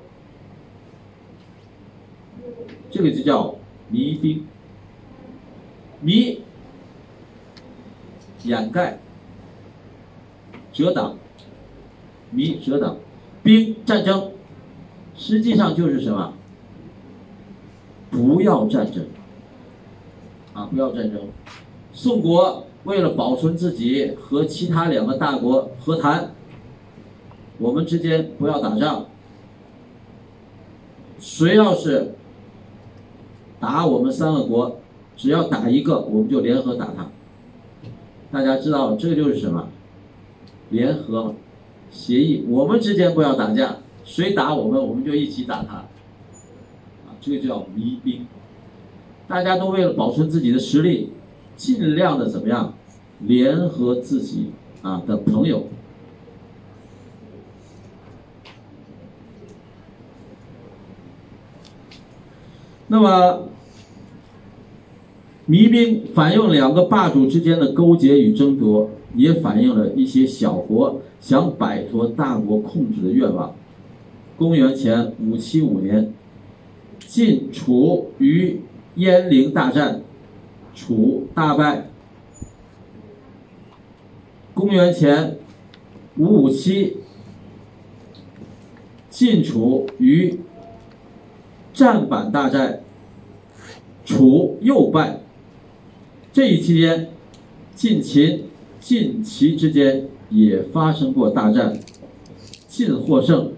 [2.88, 3.56] 这个就叫
[3.90, 4.46] 迷兵。
[6.00, 6.38] 迷，
[8.44, 9.00] 掩盖、
[10.72, 11.16] 遮挡，
[12.30, 12.96] 迷遮挡，
[13.42, 14.31] 兵战争。
[15.22, 16.32] 实际上就是什么？
[18.10, 19.06] 不要战争，
[20.52, 21.20] 啊，不要战争。
[21.94, 26.34] 宋国为了保存自己，和其他两个大国和谈，
[27.58, 29.06] 我们之间不要打仗。
[31.20, 32.16] 谁要是
[33.60, 34.80] 打我们三个国，
[35.16, 37.06] 只要打一个，我们就联合打他。
[38.32, 39.68] 大家知道这就是什么？
[40.70, 41.36] 联合
[41.92, 43.76] 协议，我们之间不要打架。
[44.12, 48.26] 谁打我们，我们就一起打他，啊，这个叫迷兵。
[49.26, 51.08] 大家都为了保存自己的实力，
[51.56, 52.74] 尽量的怎么样，
[53.20, 54.50] 联合自己
[54.82, 55.68] 啊的朋友。
[62.88, 63.48] 那么，
[65.46, 73.54] 迷兵反映两个霸主之间的勾结与争夺，也反映了一些小国想摆脱大国控制的愿望。
[74.42, 76.12] 公元前五七五年，
[77.06, 78.60] 晋楚于
[78.96, 80.02] 鄢陵大战，
[80.74, 81.86] 楚大败。
[84.52, 85.36] 公元前
[86.16, 86.96] 五五七，
[89.10, 90.40] 晋楚于
[91.72, 92.80] 战板大战，
[94.04, 95.20] 楚又败。
[96.32, 97.10] 这一期间，
[97.76, 98.42] 晋秦、
[98.80, 101.78] 晋齐之间也发生过大战，
[102.66, 103.52] 晋获胜。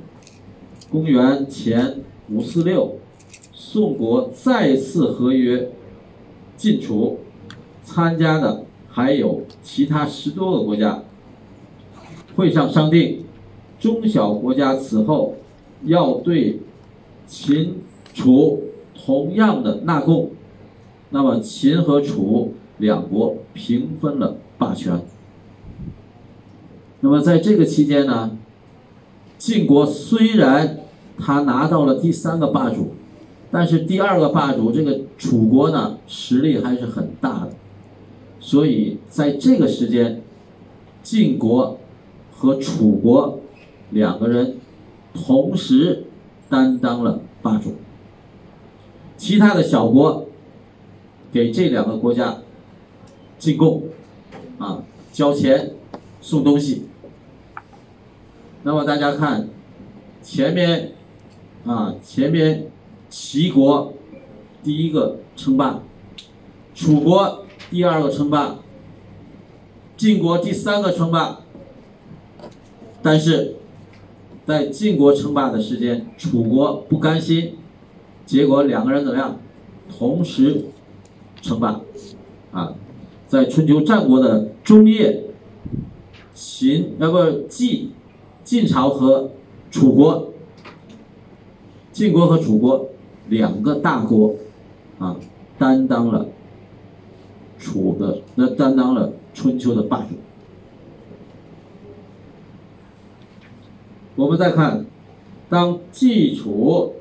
[0.90, 1.96] 公元前
[2.30, 2.96] 五四六，
[3.52, 5.70] 宋国再次合约
[6.56, 7.18] 晋楚，
[7.84, 11.02] 参加的还有其他十多个国家。
[12.36, 13.24] 会上商定，
[13.80, 15.36] 中小国家此后
[15.84, 16.60] 要对
[17.26, 17.82] 秦、
[18.12, 18.62] 楚
[18.94, 20.30] 同样的纳贡，
[21.10, 25.00] 那么秦和楚两国平分了霸权。
[27.00, 28.36] 那么在这个期间呢，
[29.44, 30.78] 晋国虽然
[31.18, 32.94] 他拿到了第三个霸主，
[33.50, 37.50] 但是第二个霸主这个楚国呢，实力还是很大的，
[38.40, 40.22] 所以在这个时间，
[41.02, 41.78] 晋国
[42.34, 43.40] 和楚国
[43.90, 44.56] 两个人
[45.12, 46.04] 同时
[46.48, 47.74] 担当了霸主。
[49.18, 50.26] 其他的小国
[51.30, 52.38] 给这两个国家
[53.38, 53.82] 进贡，
[54.56, 54.82] 啊，
[55.12, 55.72] 交钱，
[56.22, 56.84] 送东西。
[58.66, 59.46] 那么大家看，
[60.22, 60.92] 前面，
[61.66, 62.66] 啊，前面
[63.10, 63.92] 齐国
[64.62, 65.82] 第一个称霸，
[66.74, 68.56] 楚国第二个称霸，
[69.98, 71.40] 晋国第三个称霸。
[73.02, 73.56] 但是，
[74.46, 77.58] 在晋国称霸的时间，楚国不甘心。
[78.24, 79.38] 结果两个人怎么样？
[79.98, 80.64] 同时
[81.42, 81.82] 称霸，
[82.50, 82.72] 啊，
[83.28, 85.24] 在春秋战国的中叶，
[86.34, 87.90] 秦要不晋
[88.44, 89.30] 晋朝和
[89.70, 90.32] 楚国，
[91.92, 92.90] 晋国和楚国
[93.28, 94.36] 两个大国，
[94.98, 95.16] 啊，
[95.58, 96.28] 担当了
[97.58, 100.16] 楚的那担当了春秋的霸主。
[104.16, 104.84] 我们再看，
[105.48, 106.92] 当晋楚。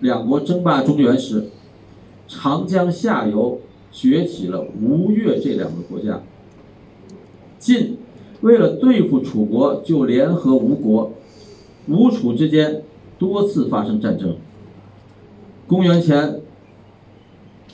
[0.00, 1.48] 两国争霸中原时，
[2.26, 3.60] 长江下游
[3.92, 6.20] 崛起了吴越这两个国家。
[7.60, 7.98] 晋
[8.42, 11.12] 为了对付楚国，就联合吴国，
[11.88, 12.82] 吴楚之间
[13.18, 14.36] 多次发生战争。
[15.66, 16.40] 公元前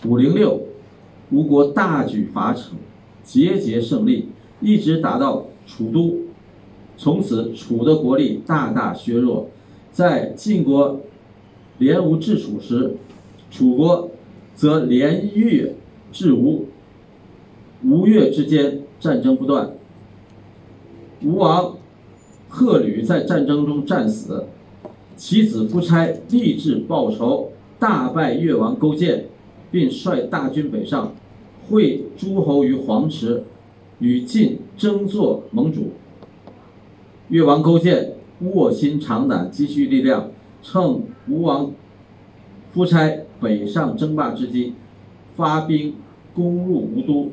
[0.07, 0.63] 五零六，
[1.31, 2.77] 吴国大举伐楚，
[3.25, 4.29] 节节胜利，
[4.61, 6.15] 一直打到楚都，
[6.97, 9.51] 从此楚的国力大大削弱，
[9.93, 11.01] 在晋国。
[11.79, 12.97] 联吴制楚时，
[13.53, 14.11] 楚国
[14.57, 15.77] 则联越
[16.11, 16.67] 制吴，
[17.85, 19.78] 吴越之间战争不断。
[21.23, 21.77] 吴王
[22.51, 24.47] 阖闾在战争中战死，
[25.17, 29.27] 其子夫差立志报仇，大败越王勾践，
[29.71, 31.13] 并率大军北上，
[31.69, 33.43] 会诸侯于黄池，
[33.99, 35.91] 与晋争做盟主。
[37.29, 40.31] 越王勾践卧薪尝胆，积蓄力量。
[40.61, 40.83] 趁
[41.29, 41.73] 吴王
[42.73, 44.75] 夫差北上争霸之机，
[45.37, 45.95] 发兵
[46.35, 47.33] 攻入吴都。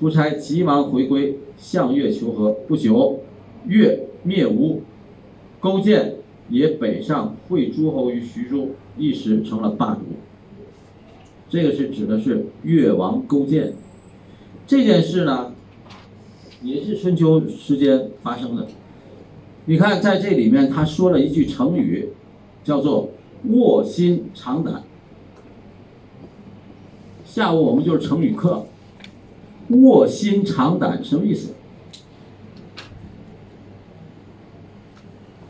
[0.00, 2.50] 夫差急忙回归，向越求和。
[2.66, 3.20] 不久，
[3.66, 4.80] 越灭吴，
[5.60, 6.14] 勾践
[6.48, 10.00] 也北上会诸侯于徐州，一时成了霸主。
[11.48, 13.74] 这个是指的是越王勾践。
[14.66, 15.52] 这件事呢，
[16.62, 18.66] 也是春秋时间发生的。
[19.66, 22.08] 你看，在这里面他说了一句成语。
[22.62, 23.08] 叫做
[23.48, 24.82] 卧薪尝胆。
[27.24, 28.66] 下午我们就是成语课。
[29.70, 31.54] 卧薪尝胆什么意思？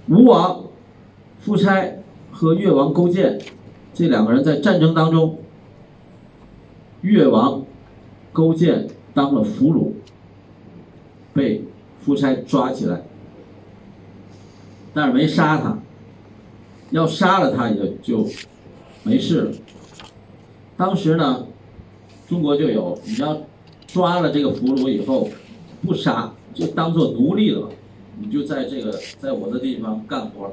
[0.09, 0.65] 吴王
[1.41, 1.99] 夫差
[2.31, 3.41] 和越王勾践
[3.95, 5.39] 这两个人在战争当中，
[7.03, 7.65] 越王
[8.33, 9.93] 勾践当了俘虏，
[11.33, 11.65] 被
[12.05, 13.03] 夫差抓起来，
[14.93, 15.79] 但是没杀他。
[16.91, 18.29] 要杀了他也就
[19.05, 19.53] 没事了。
[20.77, 21.47] 当时呢，
[22.29, 23.43] 中国就有你要
[23.93, 25.29] 抓了这个俘虏以后，
[25.83, 27.69] 不杀就当做奴隶了，
[28.21, 30.53] 你就在这个在我的地方干活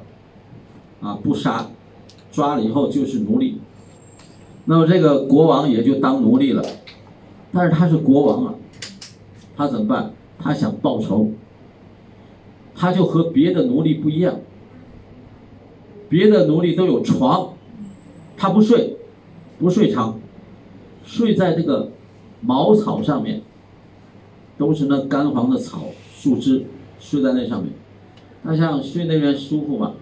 [1.01, 1.69] 啊，不杀，
[2.31, 3.59] 抓了以后就是奴隶。
[4.65, 6.63] 那么这个国王也就当奴隶了，
[7.51, 8.55] 但是他是国王啊，
[9.55, 10.11] 他怎么办？
[10.39, 11.31] 他想报仇，
[12.75, 14.39] 他就和别的奴隶不一样。
[16.09, 17.53] 别的奴隶都有床，
[18.38, 18.97] 他不睡，
[19.59, 20.19] 不睡床，
[21.05, 21.91] 睡在这个
[22.41, 23.41] 茅草上面，
[24.57, 25.85] 都是那干黄的草
[26.15, 26.65] 树枝，
[26.99, 27.73] 睡在那上面。
[28.43, 29.93] 他想睡那边舒服吗？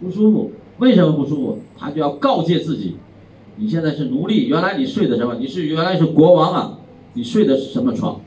[0.00, 0.52] 不舒服。
[0.78, 1.58] 为什么不舒服？
[1.78, 2.96] 他就要告诫自己：
[3.56, 5.36] 你现在是奴隶，原来你睡的什么？
[5.36, 6.78] 你是原来是国王啊，
[7.14, 8.20] 你睡的是什么床？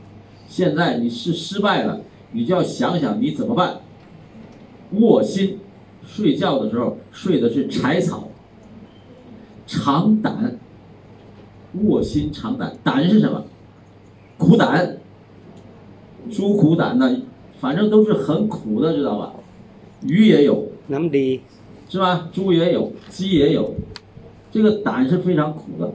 [0.48, 2.00] 现在你是失败了，
[2.32, 3.80] 你就要想想你怎么办。
[4.92, 5.58] 卧薪。
[6.06, 8.28] 睡觉的时候睡的是柴草，
[9.64, 10.58] 尝胆，
[11.74, 13.44] 卧薪尝胆，胆是什么？
[14.38, 14.96] 苦胆，
[16.30, 17.22] 猪苦胆呢？
[17.60, 19.34] 反正都是很苦的，知道吧？
[20.02, 20.68] 鱼也有，
[21.88, 22.28] 是吧？
[22.32, 23.74] 猪也有，鸡也有，
[24.50, 25.92] 这个胆是非常苦的。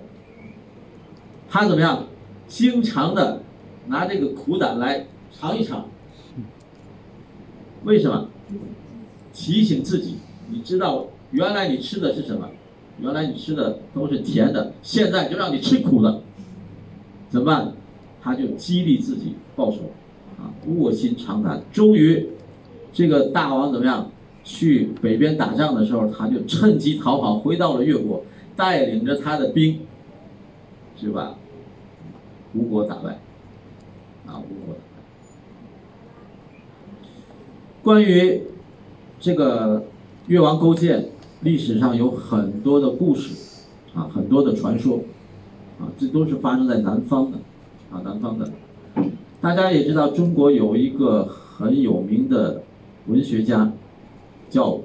[1.50, 2.06] 他怎么样？
[2.48, 3.42] 经常的
[3.88, 5.90] 拿这个苦胆来尝一尝，
[7.84, 8.30] 为什么？
[9.34, 10.18] 提醒自己，
[10.50, 12.50] 你知道原来你吃的是什么？
[13.00, 16.22] 原来你吃的都是甜的，现在就让你吃苦的，
[17.30, 17.74] 怎么办？
[18.22, 19.92] 他就激励自己报仇，
[20.40, 21.62] 啊，卧薪尝胆。
[21.72, 22.30] 终于，
[22.94, 24.10] 这个大王怎么样？
[24.44, 28.24] 去北边打仗的时候，他就趁机逃跑，回到了越国，
[28.56, 29.80] 带领着他的兵，
[31.00, 31.36] 是吧？
[32.54, 33.20] 吴国打败，
[34.26, 34.76] 啊，吴国。
[37.84, 38.42] 关于。
[39.18, 39.86] 这个
[40.28, 41.10] 越王勾践
[41.46, 43.36] 历史上有很多的故事，
[43.94, 44.98] 啊，很多的传说，
[45.80, 47.38] 啊，这都是发生在南方的，
[47.92, 48.52] 啊，南方的。
[49.42, 52.64] 大家也知道，中国有一个很有名的
[53.06, 53.72] 文学家，
[54.50, 54.80] 叫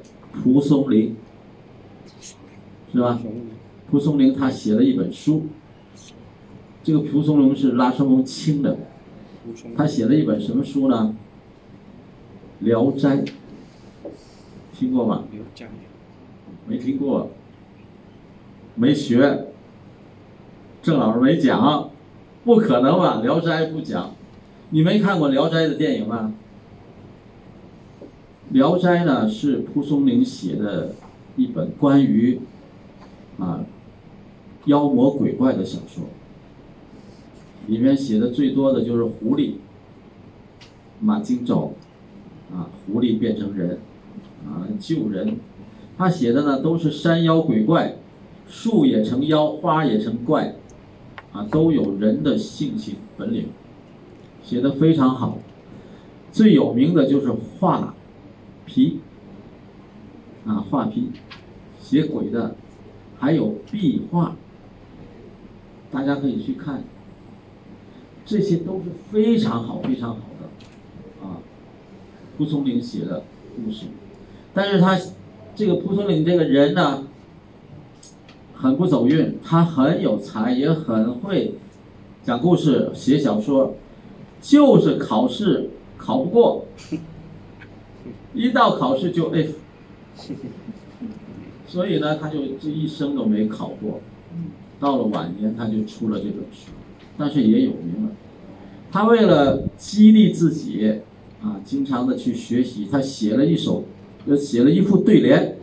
[0.44, 1.16] 蒲松龄，
[2.92, 3.18] 是吧？
[3.90, 5.46] 蒲松龄他写了一本书，
[6.84, 8.76] 这个蒲松龄是拉什蒙亲的，
[9.74, 11.16] 他写了一本什么书呢？
[12.66, 13.16] 《聊斋》，
[14.78, 15.24] 听过吗？
[16.70, 17.30] 没听过，
[18.76, 19.46] 没学，
[20.80, 21.90] 郑老师没讲，
[22.44, 23.18] 不可能吧？
[23.22, 24.14] 《聊斋》不讲，
[24.68, 26.32] 你没看过《聊斋》的电影吗？
[28.54, 30.94] 《聊斋》呢是蒲松龄写的
[31.36, 32.38] 一本关于
[33.40, 33.64] 啊
[34.66, 36.04] 妖魔鬼怪的小说，
[37.66, 39.54] 里面写的最多的就是狐狸、
[41.00, 41.74] 马金走，
[42.52, 43.80] 啊，狐狸变成人，
[44.46, 45.36] 啊救人。
[46.00, 47.96] 他写的呢都是山妖鬼怪，
[48.48, 50.56] 树也成妖，花也成怪，
[51.30, 53.48] 啊，都有人的性情本领，
[54.42, 55.36] 写的非常好。
[56.32, 57.94] 最有名的就是画
[58.64, 59.00] 皮，
[60.46, 61.10] 啊，画皮，
[61.78, 62.56] 写鬼的，
[63.18, 64.34] 还有壁画，
[65.92, 66.82] 大家可以去看，
[68.24, 71.44] 这些都是非常好、非常好的，啊，
[72.38, 73.22] 蒲松龄写的
[73.54, 73.84] 故事，
[74.54, 74.98] 但是他。
[75.56, 77.04] 这个蒲松龄这个人呢，
[78.54, 81.54] 很不走运，他很有才，也很会
[82.24, 83.74] 讲故事、写小说，
[84.40, 86.64] 就是考试考不过，
[88.32, 89.48] 一到考试就哎
[91.66, 94.00] 所以呢，他就这一生都没考过。
[94.78, 96.70] 到了晚年，他就出了这本书，
[97.18, 98.12] 但是也有名了。
[98.90, 101.00] 他为了激励自己
[101.42, 103.84] 啊，经常的去学习，他写了一首。
[104.26, 105.60] 就写了一副对联。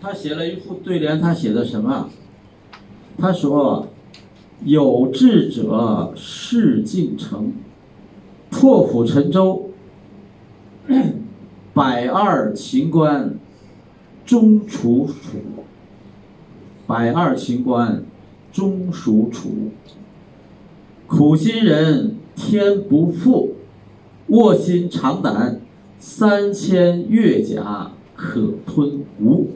[0.00, 2.10] 他写了一副对联，他写的什么？
[3.16, 3.86] 他说
[4.66, 7.52] ：“有志者事竟成，
[8.50, 9.70] 破釜沉舟，
[11.72, 13.36] 百二秦关
[14.26, 15.38] 终属楚。
[16.88, 18.02] 百二秦关
[18.52, 19.70] 终属楚。
[21.06, 23.54] 苦心人天不负，
[24.26, 25.60] 卧薪尝胆，
[26.00, 29.50] 三千越甲可吞吴。”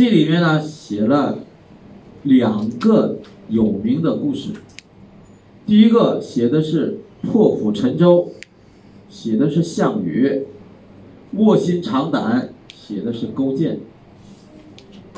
[0.00, 1.40] 这里面呢写了
[2.22, 3.18] 两个
[3.50, 4.48] 有名的故事。
[5.66, 8.32] 第一个写的是破釜沉舟，
[9.10, 10.46] 写的是项羽；
[11.34, 13.80] 卧薪尝胆，写的是勾践。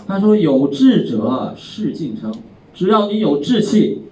[0.05, 2.35] 他说：“有志者事竟成，
[2.75, 4.03] 只要你有志气，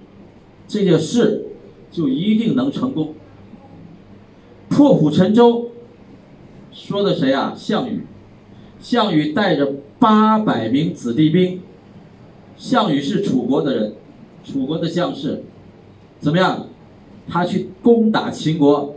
[0.68, 1.46] 这件事
[1.90, 3.14] 就一定能成功。”
[4.70, 5.72] 破釜沉舟，
[6.72, 7.56] 说的谁啊？
[7.58, 8.02] 项羽。
[8.80, 9.72] 项羽带着。
[10.00, 11.60] 八百名子弟兵，
[12.56, 13.92] 项羽是楚国的人，
[14.42, 15.42] 楚国的将士，
[16.20, 16.68] 怎么样？
[17.28, 18.94] 他去攻打秦国，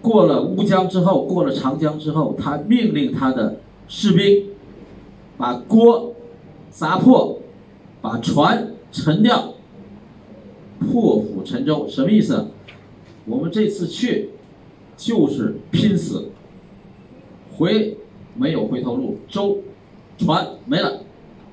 [0.00, 3.56] 过了乌江之后，过了长江之后，他命令他的
[3.88, 4.50] 士兵
[5.36, 6.14] 把锅
[6.70, 7.40] 砸破，
[8.00, 9.54] 把船沉掉，
[10.78, 12.46] 破釜沉舟，什么意思？
[13.26, 14.30] 我们这次去
[14.96, 16.28] 就是拼死，
[17.58, 17.96] 回。
[18.40, 19.58] 没有回头路，舟、
[20.16, 21.00] 船没了，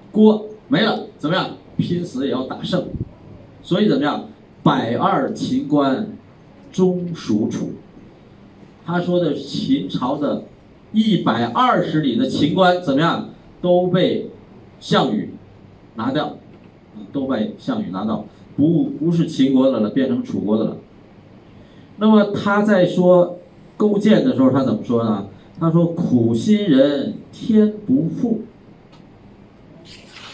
[0.09, 1.49] 锅没了，怎么样？
[1.75, 2.87] 拼死也要打胜。
[3.61, 4.29] 所以怎么样？
[4.63, 6.07] 百二秦关
[6.71, 7.71] 终属楚。
[8.85, 10.43] 他说的秦朝的
[10.93, 13.31] 一百二十里的秦关怎么样？
[13.61, 14.29] 都被
[14.79, 15.31] 项羽
[15.95, 16.37] 拿掉，
[17.11, 18.23] 都被项羽拿到，
[18.55, 20.77] 不不是秦国的了，变成楚国的了。
[21.97, 23.39] 那么他在说
[23.75, 25.27] 勾践的时候，他怎么说呢？
[25.59, 28.41] 他说：“苦心人天不负，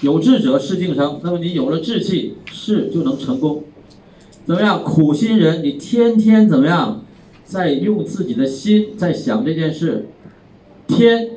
[0.02, 1.22] 有志者事竟成。
[1.24, 3.64] 那么你有了志气，事就能成功。
[4.46, 4.84] 怎么样？
[4.84, 7.02] 苦心人，你天天怎么样，
[7.46, 10.08] 在用自己的心在想这件事，
[10.88, 11.32] 天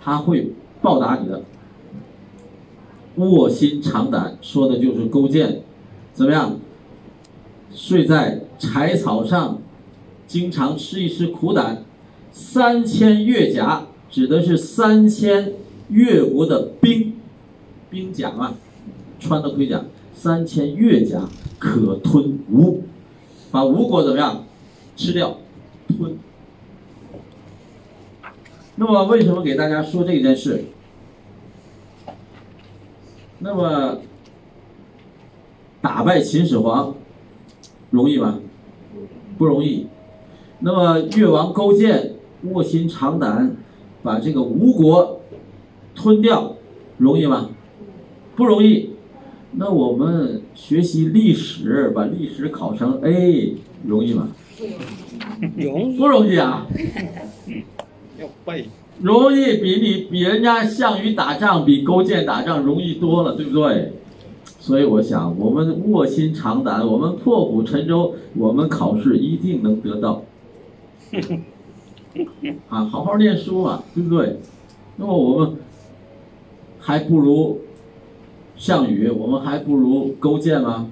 [0.00, 1.42] 他会报答你的。
[3.16, 5.60] 卧薪尝胆，说的就是勾践，
[6.14, 6.58] 怎么样？
[7.74, 9.58] 睡在柴草上，
[10.26, 11.82] 经常吃一吃苦胆。
[12.36, 15.54] 三千越甲指的是三千
[15.88, 17.14] 越国的兵，
[17.88, 18.54] 兵甲啊，
[19.18, 19.82] 穿的盔甲。
[20.14, 21.28] 三千越甲
[21.58, 22.82] 可吞吴，
[23.50, 24.44] 把吴国怎么样
[24.96, 25.38] 吃掉，
[25.88, 26.18] 吞。
[28.76, 30.64] 那么为什么给大家说这件事？
[33.38, 33.98] 那么
[35.80, 36.94] 打败秦始皇
[37.90, 38.40] 容易吗？
[39.38, 39.86] 不容易。
[40.60, 42.15] 那么越王勾践
[42.52, 43.56] 卧薪尝胆
[44.02, 45.20] 把这个吴国
[45.94, 46.54] 吞掉，
[46.98, 47.50] 容易吗？
[48.34, 48.90] 不容易。
[49.52, 53.54] 那我们学习历史，把历史考成 A
[53.86, 54.28] 容易吗？
[55.56, 56.66] 容易不容易啊。
[58.18, 58.66] 要背。
[59.00, 63.92] 容易比你比人家项羽打仗，比勾践打仗容易多了，对不对？
[64.58, 70.22] 所以我想，我们卧薪尝胆，我们破釜沉舟，我们考试一定能得到。
[72.68, 74.36] 啊，好好念书嘛，对不对？
[74.96, 75.56] 那么我们
[76.78, 77.60] 还不如
[78.56, 80.90] 项羽，我们还不如勾践吗？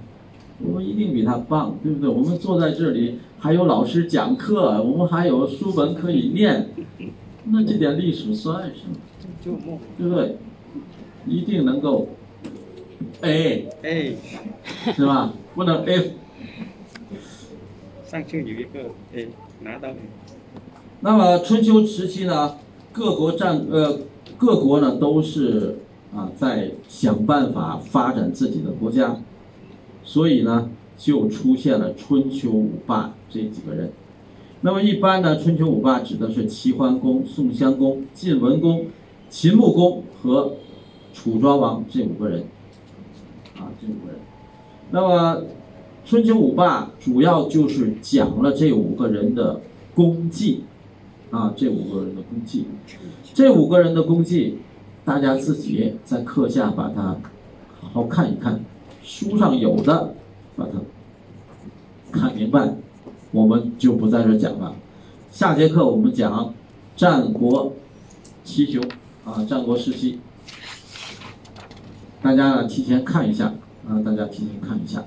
[0.60, 2.08] 我们一定比他棒，对不对？
[2.08, 6.68] 我们坐在这里，还有老师讲课，我们还有书本可以念。
[7.46, 9.78] 那这点历史算什么？
[9.98, 10.36] 对不对？
[11.26, 12.08] 一定能够
[13.22, 14.16] A A，，
[14.94, 15.32] 是吧？
[15.54, 16.10] 不能 F。
[18.06, 19.28] 上次有一个 A
[19.60, 19.88] 拿到
[21.04, 22.54] 那么春秋时期呢，
[22.90, 23.98] 各国战呃
[24.38, 25.76] 各国呢都是
[26.16, 29.20] 啊在想办法发展自己的国家，
[30.02, 33.92] 所以呢就出现了春秋五霸这几个人。
[34.62, 38.86] 那么一般呢，春秋五霸指的是齐桓公、宋襄公、晋文公、
[39.28, 40.54] 秦穆公和
[41.12, 42.44] 楚庄王这五个人，
[43.58, 44.20] 啊，这五个人。
[44.90, 45.42] 那么
[46.06, 49.60] 春秋五霸主要就是讲了这五个人的
[49.94, 50.64] 功绩，
[51.34, 52.66] 啊，这五个人的功绩，
[53.34, 54.58] 这五个人的功绩，
[55.04, 57.16] 大家自己在课下把它
[57.80, 58.60] 好好看一看，
[59.02, 60.14] 书上有的
[60.54, 60.72] 把它
[62.12, 62.74] 看明白。
[63.32, 64.76] 我们就不在这讲了。
[65.32, 66.54] 下节课我们讲
[66.96, 67.74] 战国
[68.44, 68.80] 七雄
[69.24, 70.18] 啊，战国时期，
[72.22, 73.52] 大家呢提前看一下
[73.88, 75.04] 啊，大家提前看一下。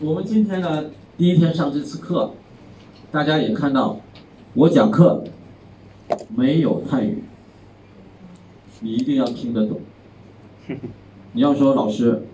[0.00, 0.86] 我们今天呢
[1.16, 2.32] 第一天上这次课，
[3.16, 3.98] 大家也看到
[4.52, 5.24] 我讲课
[6.36, 7.24] 没有泰语，
[8.80, 9.80] 你一定要听得懂。
[11.32, 12.24] 你要说老师。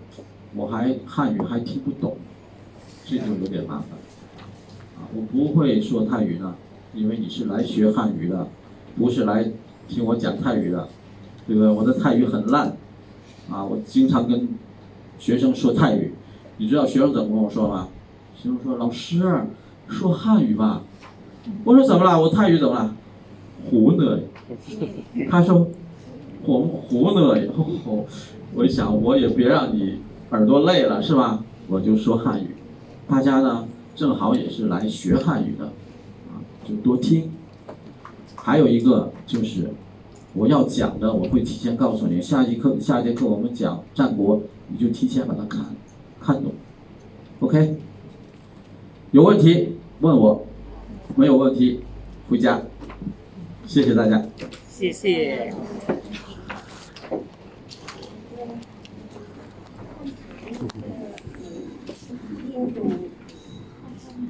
[0.55, 2.17] 我还汉语还听不懂，
[3.05, 3.97] 这就有点麻烦。
[4.97, 6.53] 啊，我不会说泰语的，
[6.93, 8.49] 因为你是来学汉语的，
[8.97, 9.49] 不是来
[9.87, 10.89] 听我讲泰语的，
[11.47, 11.69] 对不对？
[11.69, 12.75] 我的泰语很烂，
[13.49, 14.49] 啊，我经常跟
[15.17, 16.13] 学生说泰语。
[16.57, 17.87] 你知道学生怎么跟我说吗？
[18.35, 19.23] 学生说：“老师，
[19.87, 20.81] 说汉语吧。”
[21.65, 22.21] 我说：“怎么了？
[22.21, 22.95] 我泰语怎么了？”
[23.69, 24.19] 胡呢？
[25.29, 25.67] 他说
[26.45, 27.35] ：“我们胡呢？”
[27.85, 28.05] 哦，
[28.53, 29.99] 我一想，我也别让你。
[30.31, 31.43] 耳朵累了是吧？
[31.67, 32.47] 我就说汉语，
[33.07, 37.29] 大家呢正好也是来学汉语的，啊，就多听。
[38.35, 39.69] 还有一个就是
[40.33, 45.63] 我要讲的，我会提前告诉你，下一课下节课我们讲战国，你就提前把它看
[46.19, 46.51] 看懂
[47.39, 47.77] ，OK？
[49.13, 50.43] 有问题问我，
[51.15, 51.81] 没有问题
[52.27, 52.59] 回家。
[53.67, 54.25] 谢谢大家。
[54.67, 55.53] 谢谢。